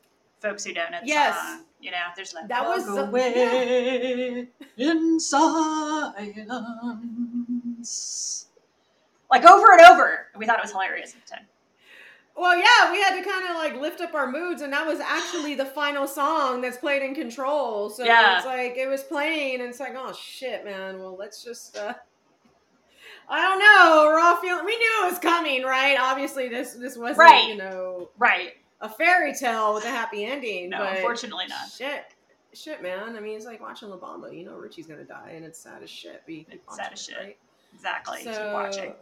folks 0.45 0.64
who 0.64 0.73
don't 0.75 0.90
know 0.93 0.99
yes. 1.05 1.37
song. 1.37 1.64
You 1.81 1.90
know, 1.90 1.97
there's 2.14 2.35
like 2.35 2.49
that 2.49 2.67
was 2.67 2.87
away 2.88 4.47
yeah. 4.77 4.90
in 4.90 5.19
silence, 5.19 6.27
like 9.31 9.45
over 9.45 9.73
and 9.73 9.81
over. 9.83 10.27
We 10.37 10.45
thought 10.47 10.59
it 10.59 10.62
was 10.62 10.73
hilarious 10.73 11.14
at 11.14 11.27
the 11.27 11.37
time. 11.37 11.47
Well, 12.37 12.57
yeah, 12.57 12.90
we 12.90 13.01
had 13.01 13.16
to 13.16 13.29
kind 13.29 13.49
of 13.49 13.55
like 13.55 13.81
lift 13.81 14.01
up 14.01 14.14
our 14.14 14.31
moods, 14.31 14.62
and 14.62 14.73
that 14.73 14.87
was 14.87 14.99
actually 14.99 15.55
the 15.55 15.64
final 15.64 16.07
song 16.07 16.61
that's 16.61 16.77
played 16.77 17.03
in 17.03 17.14
Control. 17.14 17.90
So 17.90 18.05
yeah. 18.05 18.38
it's 18.38 18.47
like 18.47 18.77
it 18.77 18.88
was 18.88 19.03
playing, 19.05 19.61
and 19.61 19.68
it's 19.68 19.81
like, 19.81 19.94
oh 19.97 20.12
shit, 20.12 20.64
man. 20.64 20.99
Well, 20.99 21.16
let's 21.16 21.42
just. 21.44 21.77
uh 21.77 21.94
I 23.27 23.40
don't 23.40 23.59
know. 23.59 24.05
We're 24.07 24.20
all 24.20 24.37
feeling. 24.37 24.66
We 24.66 24.77
knew 24.77 25.07
it 25.07 25.11
was 25.11 25.18
coming, 25.18 25.62
right? 25.62 25.97
Obviously, 25.99 26.49
this 26.49 26.75
this 26.75 26.97
wasn't, 26.97 27.18
right. 27.18 27.49
you 27.49 27.57
know, 27.57 28.11
right 28.18 28.53
a 28.85 28.88
fairy 28.88 29.35
tale 29.35 29.75
with 29.75 29.85
a 29.85 29.90
happy 29.90 30.25
ending. 30.25 30.70
No, 30.70 30.83
unfortunately 30.85 31.47
not. 31.49 31.70
Shit. 31.70 32.05
Shit, 32.53 32.83
man. 32.83 33.16
I 33.16 33.20
mean, 33.20 33.37
it's 33.37 33.47
like 33.47 33.61
watching 33.61 33.88
La 33.88 33.97
Bamba. 33.97 34.37
You 34.37 34.44
know 34.44 34.57
Richie's 34.57 34.87
gonna 34.87 35.05
die, 35.05 35.33
and 35.35 35.44
it's 35.44 35.59
sad 35.59 35.83
as 35.83 35.90
shit. 35.90 36.23
But 36.25 36.35
you 36.35 36.44
keep 36.44 36.55
it's 36.55 36.68
watching, 36.68 36.85
sad 36.85 36.92
as 36.92 37.03
shit. 37.03 37.16
Right? 37.18 37.37
Exactly. 37.75 38.23
So, 38.23 38.31
keep 38.31 38.53
watching. 38.53 38.92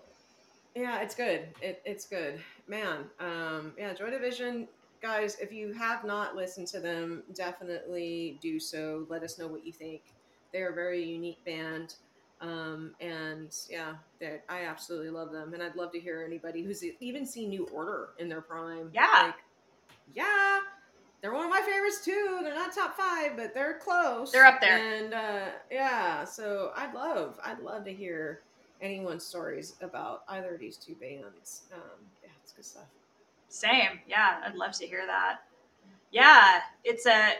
Yeah, 0.75 1.03
it's 1.03 1.15
good. 1.15 1.49
It, 1.61 1.83
it's 1.85 2.07
good, 2.07 2.41
man. 2.67 3.05
Um, 3.21 3.73
yeah, 3.77 3.93
Joy 3.93 4.11
Division, 4.11 4.69
guys. 5.03 5.37
If 5.41 5.53
you 5.53 5.73
have 5.75 6.05
not 6.05 6.35
listened 6.35 6.67
to 6.69 6.81
them, 6.81 7.23
definitely 7.35 8.39
do 8.41 8.59
so. 8.59 9.07
Let 9.09 9.23
us 9.23 9.39
know 9.39 9.49
what 9.49 9.67
you 9.67 9.73
think. 9.73 10.03
They're 10.53 10.71
a 10.71 10.75
very 10.75 11.05
unique 11.05 11.45
band. 11.45 11.97
Um, 12.41 12.95
and 13.01 13.55
yeah, 13.71 13.95
I 14.49 14.65
absolutely 14.65 15.11
love 15.11 15.31
them, 15.31 15.55
and 15.55 15.63
I'd 15.63 15.77
love 15.77 15.93
to 15.93 16.01
hear 16.01 16.25
anybody 16.27 16.63
who's 16.65 16.83
even 17.01 17.25
seen 17.25 17.51
New 17.51 17.67
Order 17.73 18.09
in 18.19 18.29
their 18.29 18.41
prime. 18.41 18.91
Yeah, 18.93 19.27
like, 19.27 19.35
yeah, 20.13 20.59
they're 21.21 21.33
one 21.33 21.45
of 21.45 21.51
my 21.51 21.61
favorites 21.61 22.05
too. 22.05 22.41
They're 22.43 22.55
not 22.55 22.75
top 22.75 22.97
five, 22.97 23.37
but 23.37 23.55
they're 23.55 23.79
close. 23.79 24.33
They're 24.33 24.45
up 24.45 24.61
there. 24.61 24.77
And 24.77 25.15
uh, 25.15 25.51
yeah, 25.71 26.25
so 26.25 26.73
I'd 26.75 26.93
love, 26.95 27.39
I'd 27.45 27.61
love 27.61 27.85
to 27.85 27.93
hear 27.93 28.41
anyone's 28.83 29.25
stories 29.25 29.75
about 29.81 30.25
either 30.29 30.55
of 30.55 30.61
these 30.61 30.77
two 30.77 30.95
bands. 30.97 31.63
Um, 31.73 31.81
yeah, 32.23 32.31
it's 32.43 32.53
good 32.53 32.65
stuff. 32.65 32.89
Same. 33.49 34.01
Yeah, 34.07 34.41
I'd 34.45 34.55
love 34.55 34.73
to 34.73 34.87
hear 34.87 35.07
that. 35.07 35.39
Yeah, 36.11 36.61
it's 36.85 37.07
a. 37.07 37.35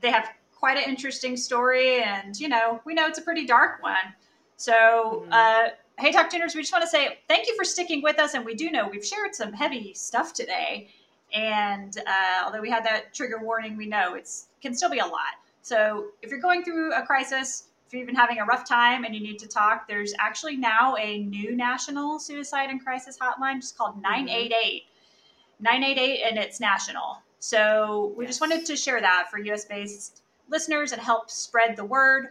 They 0.00 0.10
have 0.10 0.28
quite 0.54 0.76
an 0.76 0.88
interesting 0.88 1.36
story, 1.36 2.02
and 2.02 2.38
you 2.38 2.48
know, 2.48 2.80
we 2.84 2.94
know 2.94 3.06
it's 3.06 3.18
a 3.18 3.22
pretty 3.22 3.46
dark 3.46 3.82
one. 3.82 4.14
So, 4.56 4.72
mm-hmm. 4.72 5.32
uh, 5.32 5.68
hey, 5.98 6.12
Talk 6.12 6.30
Tuners, 6.30 6.54
we 6.54 6.60
just 6.60 6.72
want 6.72 6.82
to 6.82 6.88
say 6.88 7.18
thank 7.28 7.46
you 7.46 7.56
for 7.56 7.64
sticking 7.64 8.02
with 8.02 8.18
us, 8.18 8.34
and 8.34 8.44
we 8.44 8.54
do 8.54 8.70
know 8.70 8.88
we've 8.88 9.04
shared 9.04 9.34
some 9.34 9.52
heavy 9.52 9.94
stuff 9.94 10.34
today. 10.34 10.88
And 11.32 11.96
uh, 11.98 12.44
although 12.44 12.60
we 12.60 12.70
had 12.70 12.84
that 12.84 13.14
trigger 13.14 13.38
warning, 13.42 13.76
we 13.76 13.86
know 13.86 14.14
it's 14.14 14.48
can 14.60 14.74
still 14.74 14.90
be 14.90 14.98
a 14.98 15.06
lot. 15.06 15.38
So 15.62 16.08
if 16.22 16.30
you're 16.30 16.40
going 16.40 16.64
through 16.64 16.92
a 16.94 17.02
crisis, 17.02 17.68
if 17.90 17.94
you're 17.94 18.02
even 18.04 18.14
having 18.14 18.38
a 18.38 18.44
rough 18.44 18.68
time 18.68 19.02
and 19.02 19.12
you 19.16 19.20
need 19.20 19.40
to 19.40 19.48
talk, 19.48 19.88
there's 19.88 20.14
actually 20.20 20.56
now 20.56 20.94
a 20.94 21.24
new 21.24 21.56
national 21.56 22.20
suicide 22.20 22.70
and 22.70 22.80
crisis 22.80 23.18
hotline, 23.18 23.56
just 23.56 23.76
called 23.76 24.00
988. 24.00 24.84
Mm-hmm. 24.84 25.64
988, 25.64 26.22
and 26.22 26.38
it's 26.38 26.60
national. 26.60 27.18
So 27.40 28.14
we 28.16 28.26
yes. 28.26 28.30
just 28.30 28.40
wanted 28.40 28.64
to 28.66 28.76
share 28.76 29.00
that 29.00 29.26
for 29.28 29.38
US 29.40 29.64
based 29.64 30.22
listeners 30.48 30.92
and 30.92 31.02
help 31.02 31.32
spread 31.32 31.74
the 31.74 31.84
word. 31.84 32.28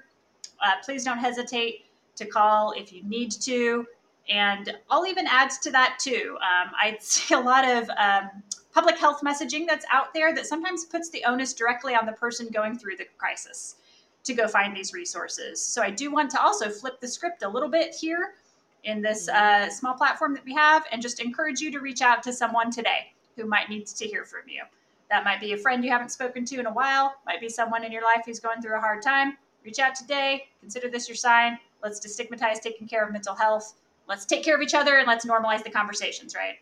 Uh, 0.66 0.76
please 0.82 1.04
don't 1.04 1.18
hesitate 1.18 1.84
to 2.16 2.26
call 2.26 2.72
if 2.72 2.94
you 2.94 3.04
need 3.04 3.30
to. 3.32 3.86
And 4.30 4.74
I'll 4.90 5.08
even 5.08 5.28
add 5.28 5.50
to 5.64 5.72
that 5.72 6.00
too. 6.00 6.38
Um, 6.38 6.72
I 6.82 6.96
see 7.02 7.34
a 7.34 7.40
lot 7.40 7.68
of 7.68 7.90
um, 7.98 8.30
public 8.74 8.98
health 8.98 9.20
messaging 9.26 9.68
that's 9.68 9.86
out 9.92 10.14
there 10.14 10.34
that 10.34 10.46
sometimes 10.46 10.86
puts 10.86 11.10
the 11.10 11.26
onus 11.26 11.54
directly 11.54 11.96
on 11.96 12.06
the 12.06 12.14
person 12.14 12.48
going 12.48 12.80
through 12.80 12.96
the 12.96 13.08
crisis 13.18 13.76
to 14.24 14.34
go 14.34 14.48
find 14.48 14.76
these 14.76 14.94
resources. 14.94 15.64
So 15.64 15.82
I 15.82 15.90
do 15.90 16.12
want 16.12 16.30
to 16.32 16.42
also 16.42 16.70
flip 16.70 17.00
the 17.00 17.08
script 17.08 17.44
a 17.44 17.50
little 17.50 17.70
bit 17.70 17.96
here 17.96 18.36
in 18.84 19.02
this 19.02 19.28
uh, 19.30 19.70
small 19.70 19.94
platform 19.94 20.34
that 20.34 20.46
we 20.46 20.54
have 20.54 20.86
and 20.92 21.02
just 21.02 21.20
encourage 21.20 21.60
you 21.60 21.72
to 21.72 21.80
reach 21.80 22.02
out 22.02 22.24
to 22.24 22.34
someone 22.34 22.72
today 22.72 23.12
who 23.36 23.46
might 23.46 23.70
need 23.70 23.88
to 23.88 24.06
hear 24.06 24.26
from 24.26 24.42
you. 24.48 24.64
That 25.10 25.24
might 25.24 25.42
be 25.42 25.54
a 25.54 25.58
friend 25.58 25.84
you 25.84 25.92
haven't 25.92 26.12
spoken 26.12 26.46
to 26.46 26.60
in 26.60 26.68
a 26.68 26.74
while, 26.74 27.16
might 27.26 27.42
be 27.42 27.50
someone 27.50 27.84
in 27.84 27.92
your 27.92 28.04
life 28.04 28.22
who's 28.26 28.40
going 28.40 28.62
through 28.62 28.78
a 28.78 28.80
hard 28.80 29.02
time. 29.02 29.38
Reach 29.66 29.80
out 29.80 29.96
today. 29.96 30.48
Consider 30.62 30.90
this 30.90 31.10
your 31.10 31.16
sign. 31.16 31.58
Let's 31.84 32.00
destigmatize 32.00 32.62
taking 32.62 32.88
care 32.88 33.04
of 33.04 33.12
mental 33.12 33.36
health. 33.36 33.76
Let's 34.08 34.26
take 34.26 34.44
care 34.44 34.56
of 34.56 34.62
each 34.62 34.74
other 34.74 34.98
and 34.98 35.08
let's 35.08 35.26
normalize 35.26 35.64
the 35.64 35.70
conversations, 35.70 36.36
right? 36.36 36.56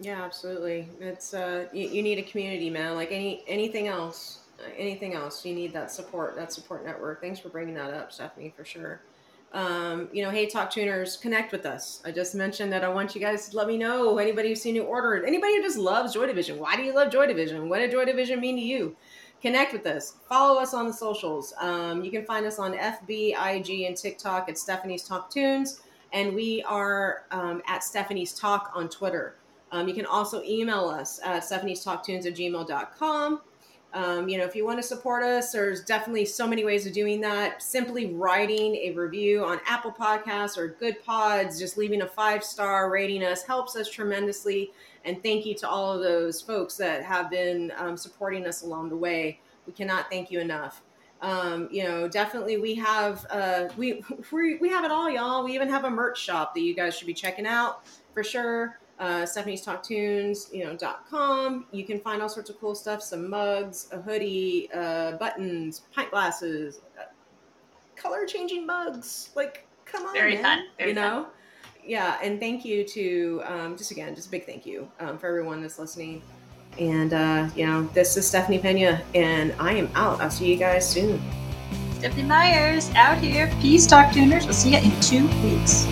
Yeah, 0.00 0.22
absolutely. 0.22 0.88
It's 1.00 1.34
uh, 1.34 1.66
you, 1.72 1.88
you 1.88 2.02
need 2.02 2.18
a 2.18 2.22
community, 2.22 2.70
man. 2.70 2.94
Like 2.94 3.10
any 3.10 3.42
anything 3.48 3.88
else, 3.88 4.40
anything 4.76 5.14
else, 5.14 5.44
you 5.44 5.54
need 5.54 5.72
that 5.72 5.90
support, 5.90 6.36
that 6.36 6.52
support 6.52 6.84
network. 6.84 7.20
Thanks 7.20 7.38
for 7.38 7.48
bringing 7.48 7.74
that 7.74 7.92
up, 7.92 8.12
Stephanie, 8.12 8.52
for 8.56 8.64
sure. 8.64 9.00
Um, 9.52 10.08
you 10.12 10.22
know, 10.22 10.30
hey, 10.30 10.46
talk 10.46 10.70
tuners, 10.70 11.16
connect 11.16 11.52
with 11.52 11.64
us. 11.64 12.02
I 12.04 12.10
just 12.10 12.34
mentioned 12.34 12.72
that 12.72 12.84
I 12.84 12.88
want 12.88 13.14
you 13.14 13.20
guys 13.20 13.48
to 13.48 13.56
let 13.56 13.66
me 13.66 13.78
know 13.78 14.18
anybody 14.18 14.50
who's 14.50 14.60
seen 14.60 14.74
new 14.74 14.82
ordered, 14.82 15.24
anybody 15.24 15.56
who 15.56 15.62
just 15.62 15.78
loves 15.78 16.12
Joy 16.12 16.26
Division. 16.26 16.58
Why 16.58 16.76
do 16.76 16.82
you 16.82 16.94
love 16.94 17.10
Joy 17.10 17.26
Division? 17.26 17.68
What 17.68 17.78
did 17.78 17.90
Joy 17.90 18.04
Division 18.04 18.40
mean 18.40 18.56
to 18.56 18.62
you? 18.62 18.94
Connect 19.40 19.72
with 19.72 19.86
us. 19.86 20.16
Follow 20.28 20.60
us 20.60 20.74
on 20.74 20.86
the 20.86 20.92
socials. 20.92 21.54
Um, 21.60 22.02
you 22.02 22.10
can 22.10 22.26
find 22.26 22.44
us 22.44 22.58
on 22.58 22.74
FB, 22.74 23.34
IG, 23.38 23.82
and 23.82 23.96
TikTok 23.96 24.48
at 24.48 24.58
Stephanie's 24.58 25.04
Talk 25.04 25.30
Tunes, 25.30 25.80
and 26.12 26.34
we 26.34 26.62
are 26.64 27.24
um, 27.30 27.62
at 27.66 27.84
Stephanie's 27.84 28.34
Talk 28.34 28.72
on 28.74 28.88
Twitter. 28.88 29.36
Um, 29.70 29.86
you 29.86 29.94
can 29.94 30.06
also 30.06 30.42
email 30.42 30.88
us 30.88 31.20
at 31.24 31.44
Stephanie's 31.44 31.84
Talk 31.84 32.04
Tunes 32.04 32.26
at 32.26 32.34
gmail.com. 32.34 33.40
Um, 33.94 34.28
you 34.28 34.36
know, 34.36 34.44
if 34.44 34.54
you 34.54 34.66
want 34.66 34.78
to 34.78 34.82
support 34.82 35.22
us, 35.22 35.52
there's 35.52 35.82
definitely 35.82 36.26
so 36.26 36.46
many 36.46 36.64
ways 36.64 36.86
of 36.86 36.92
doing 36.92 37.20
that. 37.22 37.62
Simply 37.62 38.06
writing 38.06 38.74
a 38.76 38.92
review 38.92 39.44
on 39.44 39.60
Apple 39.66 39.92
Podcasts 39.92 40.58
or 40.58 40.68
Good 40.68 41.02
Pods, 41.04 41.58
just 41.58 41.78
leaving 41.78 42.02
a 42.02 42.06
five 42.06 42.44
star 42.44 42.90
rating 42.90 43.24
us 43.24 43.42
helps 43.42 43.76
us 43.76 43.90
tremendously. 43.90 44.72
And 45.04 45.22
thank 45.22 45.46
you 45.46 45.54
to 45.56 45.68
all 45.68 45.94
of 45.94 46.02
those 46.02 46.42
folks 46.42 46.76
that 46.76 47.02
have 47.02 47.30
been 47.30 47.72
um, 47.78 47.96
supporting 47.96 48.46
us 48.46 48.62
along 48.62 48.90
the 48.90 48.96
way. 48.96 49.40
We 49.66 49.72
cannot 49.72 50.10
thank 50.10 50.30
you 50.30 50.40
enough. 50.40 50.82
Um, 51.22 51.68
you 51.72 51.82
know, 51.82 52.08
definitely 52.08 52.58
we 52.58 52.74
have 52.76 53.26
uh, 53.30 53.68
we, 53.76 54.04
we 54.32 54.56
we 54.58 54.68
have 54.68 54.84
it 54.84 54.90
all, 54.90 55.08
y'all. 55.08 55.44
We 55.44 55.54
even 55.54 55.70
have 55.70 55.84
a 55.84 55.90
merch 55.90 56.20
shop 56.20 56.54
that 56.54 56.60
you 56.60 56.74
guys 56.74 56.96
should 56.96 57.06
be 57.06 57.14
checking 57.14 57.46
out 57.46 57.84
for 58.12 58.22
sure 58.22 58.78
uh, 58.98 59.24
Stephanie's 59.24 59.62
Talk 59.62 59.82
Tunes, 59.82 60.48
you 60.52 60.64
know, 60.64 60.76
dot 60.76 61.04
com. 61.08 61.66
You 61.72 61.84
can 61.84 62.00
find 62.00 62.20
all 62.20 62.28
sorts 62.28 62.50
of 62.50 62.60
cool 62.60 62.74
stuff: 62.74 63.02
some 63.02 63.28
mugs, 63.28 63.88
a 63.92 64.00
hoodie, 64.00 64.68
uh, 64.74 65.12
buttons, 65.12 65.82
pint 65.94 66.10
glasses, 66.10 66.80
uh, 66.98 67.04
color 67.96 68.26
changing 68.26 68.66
mugs. 68.66 69.30
Like, 69.34 69.66
come 69.84 70.06
on, 70.06 70.14
very 70.14 70.34
man. 70.34 70.42
fun. 70.42 70.66
Very 70.78 70.90
you 70.90 70.94
know, 70.96 71.24
fun. 71.24 71.32
yeah. 71.84 72.18
And 72.22 72.40
thank 72.40 72.64
you 72.64 72.84
to 72.84 73.42
um, 73.44 73.76
just 73.76 73.90
again, 73.90 74.14
just 74.14 74.28
a 74.28 74.30
big 74.30 74.46
thank 74.46 74.66
you 74.66 74.90
um, 75.00 75.18
for 75.18 75.28
everyone 75.28 75.62
that's 75.62 75.78
listening. 75.78 76.22
And 76.78 77.12
uh, 77.12 77.48
you 77.56 77.66
know, 77.66 77.82
this 77.94 78.16
is 78.16 78.26
Stephanie 78.26 78.58
Pena, 78.58 79.02
and 79.14 79.54
I 79.58 79.72
am 79.72 79.90
out. 79.94 80.20
I'll 80.20 80.30
see 80.30 80.52
you 80.52 80.56
guys 80.56 80.88
soon. 80.88 81.20
Stephanie 81.98 82.22
Myers 82.22 82.90
out 82.94 83.18
here. 83.18 83.52
Peace, 83.60 83.84
Talk 83.84 84.12
Tuners. 84.12 84.44
We'll 84.44 84.54
see 84.54 84.76
you 84.76 84.78
in 84.78 85.00
two 85.00 85.26
weeks. 85.42 85.84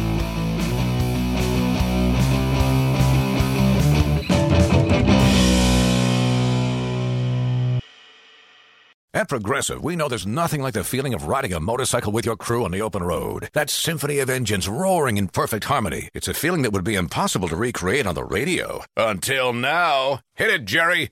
At 9.17 9.31
Progressive, 9.31 9.83
we 9.83 9.97
know 9.97 10.09
there's 10.09 10.27
nothing 10.27 10.61
like 10.61 10.75
the 10.75 10.85
feeling 10.85 11.15
of 11.15 11.27
riding 11.27 11.55
a 11.55 11.59
motorcycle 11.59 12.13
with 12.13 12.27
your 12.27 12.37
crew 12.37 12.67
on 12.67 12.71
the 12.71 12.83
open 12.83 13.03
road. 13.03 13.49
That 13.55 13.71
symphony 13.71 14.19
of 14.19 14.29
engines 14.29 14.69
roaring 14.69 15.17
in 15.17 15.29
perfect 15.29 15.65
harmony. 15.65 16.11
It's 16.13 16.29
a 16.29 16.35
feeling 16.35 16.61
that 16.61 16.73
would 16.75 16.85
be 16.85 16.97
impossible 16.97 17.49
to 17.49 17.57
recreate 17.57 18.07
on 18.07 18.15
the 18.15 18.25
radio. 18.25 18.83
Until 18.95 19.55
now. 19.55 20.21
Hit 20.35 20.51
it, 20.51 20.67
Jerry! 20.67 21.09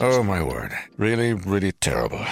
Oh, 0.00 0.22
my 0.24 0.40
word. 0.40 0.70
Really, 0.96 1.32
really 1.32 1.72
terrible. 1.72 2.24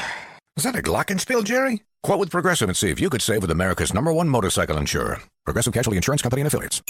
Is 0.56 0.62
that 0.62 0.76
a 0.76 0.82
glockenspiel, 0.82 1.42
Jerry? 1.42 1.82
Quote 2.04 2.20
with 2.20 2.30
Progressive 2.30 2.68
and 2.68 2.76
see 2.76 2.90
if 2.90 3.00
you 3.00 3.10
could 3.10 3.22
save 3.22 3.42
with 3.42 3.50
America's 3.50 3.92
number 3.92 4.12
one 4.12 4.28
motorcycle 4.28 4.78
insurer. 4.78 5.20
Progressive 5.44 5.74
Casualty 5.74 5.96
Insurance 5.96 6.22
Company 6.22 6.42
and 6.42 6.46
Affiliates. 6.46 6.80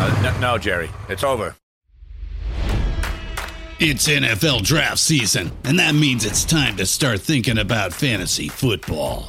Uh, 0.00 0.22
no, 0.22 0.40
no, 0.52 0.58
Jerry. 0.58 0.90
It's 1.08 1.24
over. 1.24 1.56
It's 3.80 4.08
NFL 4.08 4.62
draft 4.62 4.98
season, 4.98 5.52
and 5.64 5.78
that 5.78 5.94
means 5.94 6.24
it's 6.24 6.44
time 6.44 6.76
to 6.76 6.86
start 6.86 7.20
thinking 7.20 7.58
about 7.58 7.92
fantasy 7.92 8.48
football. 8.48 9.28